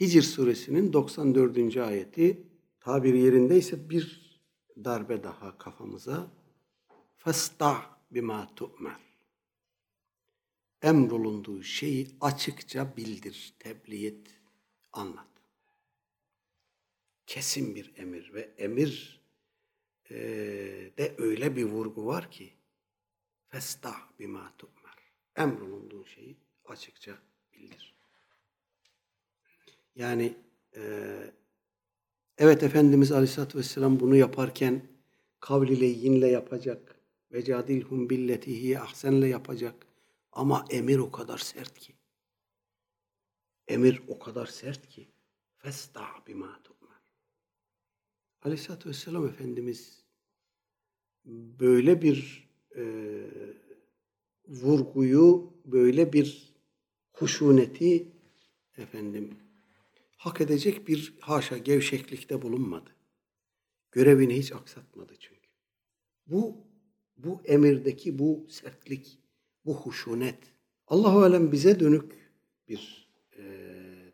[0.00, 1.76] Hicr suresinin 94.
[1.76, 2.42] ayeti
[2.80, 4.30] tabir yerindeyse bir
[4.84, 6.30] darbe daha kafamıza.
[7.16, 9.00] Fasta bima tu'mer.
[10.82, 14.40] Emrolunduğu şeyi açıkça bildir, tebliğ et,
[14.92, 15.29] anlat.
[17.30, 19.20] Kesin bir emir ve emir
[20.10, 20.16] e,
[20.98, 22.52] de öyle bir vurgu var ki
[23.48, 24.98] festa bima tu'mer.
[25.36, 27.18] Emrolunduğu şeyi açıkça
[27.52, 27.94] bildir.
[29.94, 30.36] Yani
[30.76, 30.82] e,
[32.38, 34.82] evet Efendimiz Aleyhisselatü Vesselam bunu yaparken
[35.40, 37.00] kavliyle yinle yapacak.
[37.32, 39.86] Ve cadilhum billetihi ahsenle yapacak.
[40.32, 41.92] Ama emir o kadar sert ki.
[43.68, 45.08] Emir o kadar sert ki.
[45.58, 46.60] Festa bima.
[48.42, 50.04] Aleyhisselatü Vesselam Efendimiz
[51.24, 52.84] böyle bir e,
[54.48, 56.54] vurguyu, böyle bir
[57.12, 58.12] huşuneti
[58.76, 59.36] efendim
[60.16, 62.90] hak edecek bir haşa gevşeklikte bulunmadı.
[63.92, 65.48] Görevini hiç aksatmadı çünkü.
[66.26, 66.56] Bu
[67.16, 69.18] bu emirdeki bu sertlik,
[69.64, 70.38] bu huşunet
[70.86, 72.12] Allahu alem bize dönük
[72.68, 73.42] bir e,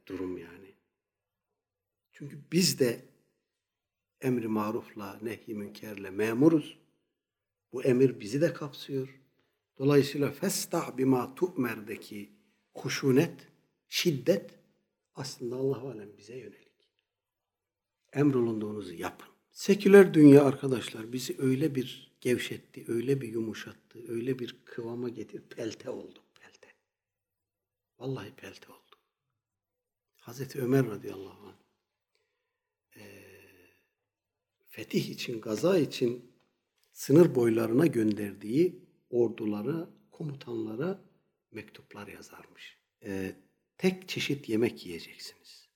[0.06, 0.74] durum yani.
[2.12, 3.04] Çünkü biz de
[4.26, 6.78] emri marufla, nehy münkerle memuruz.
[7.72, 9.20] Bu emir bizi de kapsıyor.
[9.78, 12.30] Dolayısıyla festah bima tu'mer'deki
[12.74, 13.48] huşunet,
[13.88, 14.50] şiddet
[15.14, 16.66] aslında Allah alem bize yönelik.
[18.12, 19.28] Emrolunduğunuzu yapın.
[19.52, 25.90] Seküler dünya arkadaşlar bizi öyle bir gevşetti, öyle bir yumuşattı, öyle bir kıvama getir, pelte
[25.90, 26.68] olduk, pelte.
[27.98, 28.98] Vallahi pelte olduk.
[30.16, 31.56] Hazreti Ömer radıyallahu anh
[32.96, 33.02] e,
[34.76, 36.32] fetih için, gaza için
[36.92, 41.04] sınır boylarına gönderdiği ordulara, komutanlara
[41.50, 42.78] mektuplar yazarmış.
[43.04, 43.36] E,
[43.78, 45.68] tek çeşit yemek yiyeceksiniz.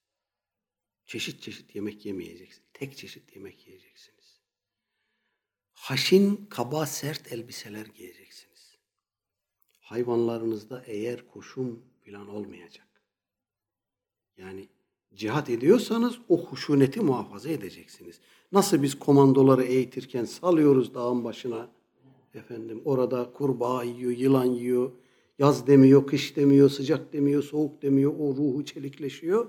[1.07, 2.69] Çeşit çeşit yemek yemeyeceksiniz.
[2.73, 4.41] Tek çeşit yemek yiyeceksiniz.
[5.73, 8.77] Haşin, kaba, sert elbiseler giyeceksiniz.
[9.81, 13.03] Hayvanlarınızda eğer koşum falan olmayacak.
[14.37, 14.69] Yani
[15.15, 18.21] cihat ediyorsanız o huşuneti muhafaza edeceksiniz.
[18.53, 21.69] Nasıl biz komandoları eğitirken salıyoruz dağın başına.
[22.35, 24.93] Efendim orada kurbağa yiyor, yılan yiyor.
[25.39, 28.15] Yaz demiyor, kış demiyor, sıcak demiyor, soğuk demiyor.
[28.19, 29.49] O ruhu çelikleşiyor.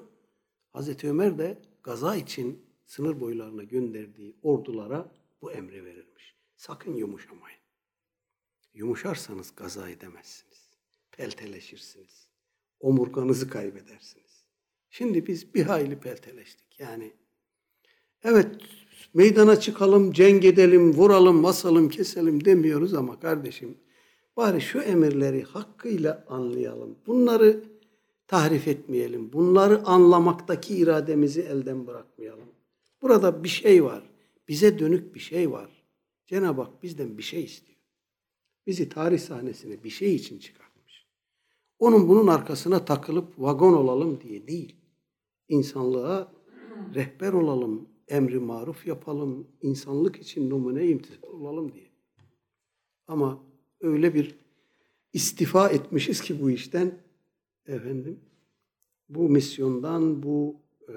[0.73, 6.35] Hazreti Ömer de gaza için sınır boylarına gönderdiği ordulara bu emri verilmiş.
[6.55, 7.59] Sakın yumuşamayın.
[8.73, 10.69] Yumuşarsanız gaza edemezsiniz.
[11.11, 12.27] Pelteleşirsiniz.
[12.79, 14.30] Omurganızı kaybedersiniz.
[14.91, 16.79] Şimdi biz bir hayli pelteleştik.
[16.79, 17.11] Yani
[18.23, 18.47] evet
[19.13, 23.77] meydana çıkalım, cenk edelim, vuralım, basalım, keselim demiyoruz ama kardeşim
[24.37, 26.95] bari şu emirleri hakkıyla anlayalım.
[27.07, 27.63] Bunları
[28.27, 29.33] tahrif etmeyelim.
[29.33, 32.49] Bunları anlamaktaki irademizi elden bırakmayalım.
[33.01, 34.03] Burada bir şey var.
[34.47, 35.69] Bize dönük bir şey var.
[36.25, 37.79] Cenab-ı Hak bizden bir şey istiyor.
[38.67, 41.05] Bizi tarih sahnesine bir şey için çıkartmış.
[41.79, 44.80] Onun bunun arkasına takılıp vagon olalım diye değil.
[45.51, 46.31] İnsanlığa
[46.95, 51.89] rehber olalım, emri maruf yapalım, insanlık için numune imtisal olalım diye.
[53.07, 53.43] Ama
[53.81, 54.35] öyle bir
[55.13, 56.91] istifa etmişiz ki bu işten
[57.67, 58.19] efendim
[59.09, 60.55] bu misyondan, bu
[60.87, 60.93] e,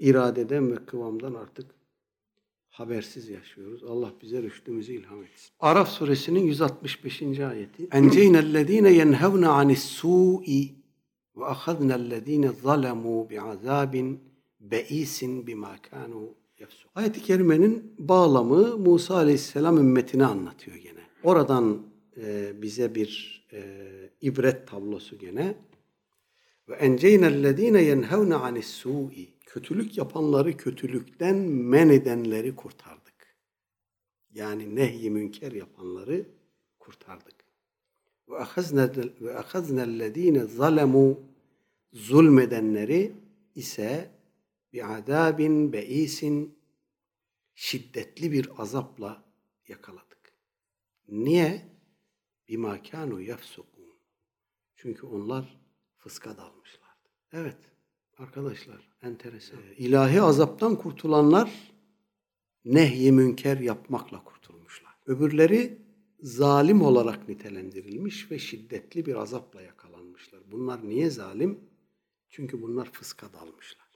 [0.00, 1.66] iradeden ve kıvamdan artık
[2.68, 3.84] habersiz yaşıyoruz.
[3.84, 5.50] Allah bize rüştümüzü ilham etsin.
[5.60, 7.22] Araf suresinin 165.
[7.22, 7.88] ayeti.
[7.92, 9.82] Enceynellezine yenhevne anis
[11.36, 14.20] ve ahadnellezine zalemu bi'azabin
[14.60, 16.90] beisin bima kanu yefsuk.
[16.94, 21.00] Ayet-i kerimenin bağlamı Musa aleyhisselam ümmetini anlatıyor gene.
[21.22, 21.82] Oradan
[22.16, 23.60] e, bize bir e,
[24.20, 25.54] ibret tablosu gene.
[26.68, 29.36] Ve enceynellezine yenhevne anis su'i.
[29.46, 33.36] Kötülük yapanları kötülükten men edenleri kurtardık.
[34.34, 36.26] Yani nehy münker yapanları
[36.78, 37.45] kurtardık.
[38.28, 41.20] Ve ahazne ve ahaznellezine zalemu
[41.92, 43.12] zulmedenleri
[43.54, 44.10] ise
[44.72, 46.58] bir adabin beisin
[47.54, 49.24] şiddetli bir azapla
[49.68, 50.32] yakaladık.
[51.08, 51.76] Niye?
[52.48, 53.84] Bima kanu yafsukun.
[54.76, 55.60] Çünkü onlar
[55.96, 57.08] fıska dalmışlardı.
[57.32, 57.56] Evet
[58.18, 59.58] arkadaşlar enteresan.
[59.58, 61.72] Ee, İlahi azaptan kurtulanlar
[62.64, 64.94] nehy münker yapmakla kurtulmuşlar.
[65.06, 65.85] Öbürleri
[66.22, 70.40] zalim olarak nitelendirilmiş ve şiddetli bir azapla yakalanmışlar.
[70.52, 71.60] Bunlar niye zalim?
[72.30, 73.86] Çünkü bunlar fıska dalmışlar.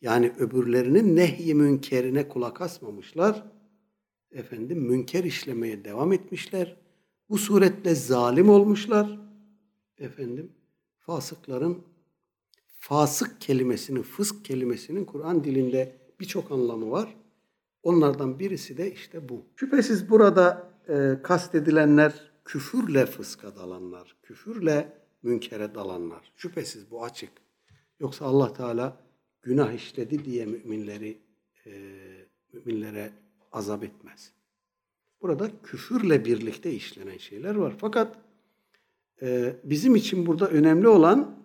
[0.00, 3.46] Yani öbürlerinin nehy münkerine kulak asmamışlar.
[4.30, 6.76] Efendim münker işlemeye devam etmişler.
[7.28, 9.20] Bu suretle zalim olmuşlar.
[9.98, 10.52] Efendim
[10.98, 11.84] fasıkların
[12.66, 17.16] fasık kelimesinin, fısk kelimesinin Kur'an dilinde birçok anlamı var.
[17.82, 19.46] Onlardan birisi de işte bu.
[19.56, 26.32] Şüphesiz burada e, kastedilenler küfürle fıska dalanlar, küfürle münkere dalanlar.
[26.36, 27.30] Şüphesiz bu açık.
[28.00, 28.96] Yoksa Allah Teala
[29.42, 31.18] günah işledi diye müminleri
[31.66, 31.72] e,
[32.52, 33.10] müminlere
[33.52, 34.32] azap etmez.
[35.22, 37.74] Burada küfürle birlikte işlenen şeyler var.
[37.78, 38.16] Fakat
[39.22, 41.36] e, bizim için burada önemli olan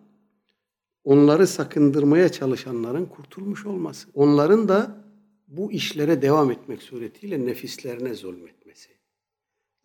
[1.03, 4.07] onları sakındırmaya çalışanların kurtulmuş olması.
[4.13, 5.05] Onların da
[5.47, 8.64] bu işlere devam etmek suretiyle nefislerine zulmetmesi.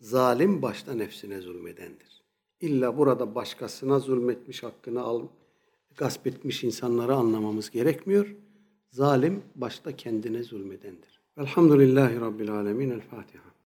[0.01, 2.25] Zalim başta nefsine zulmedendir.
[2.61, 5.29] İlla burada başkasına zulmetmiş, hakkını al,
[5.97, 8.37] gasp etmiş insanları anlamamız gerekmiyor.
[8.91, 11.21] Zalim başta kendine zulmedendir.
[11.37, 12.91] Elhamdülillahi Rabbil Alemin.
[12.91, 13.50] El Fatiha.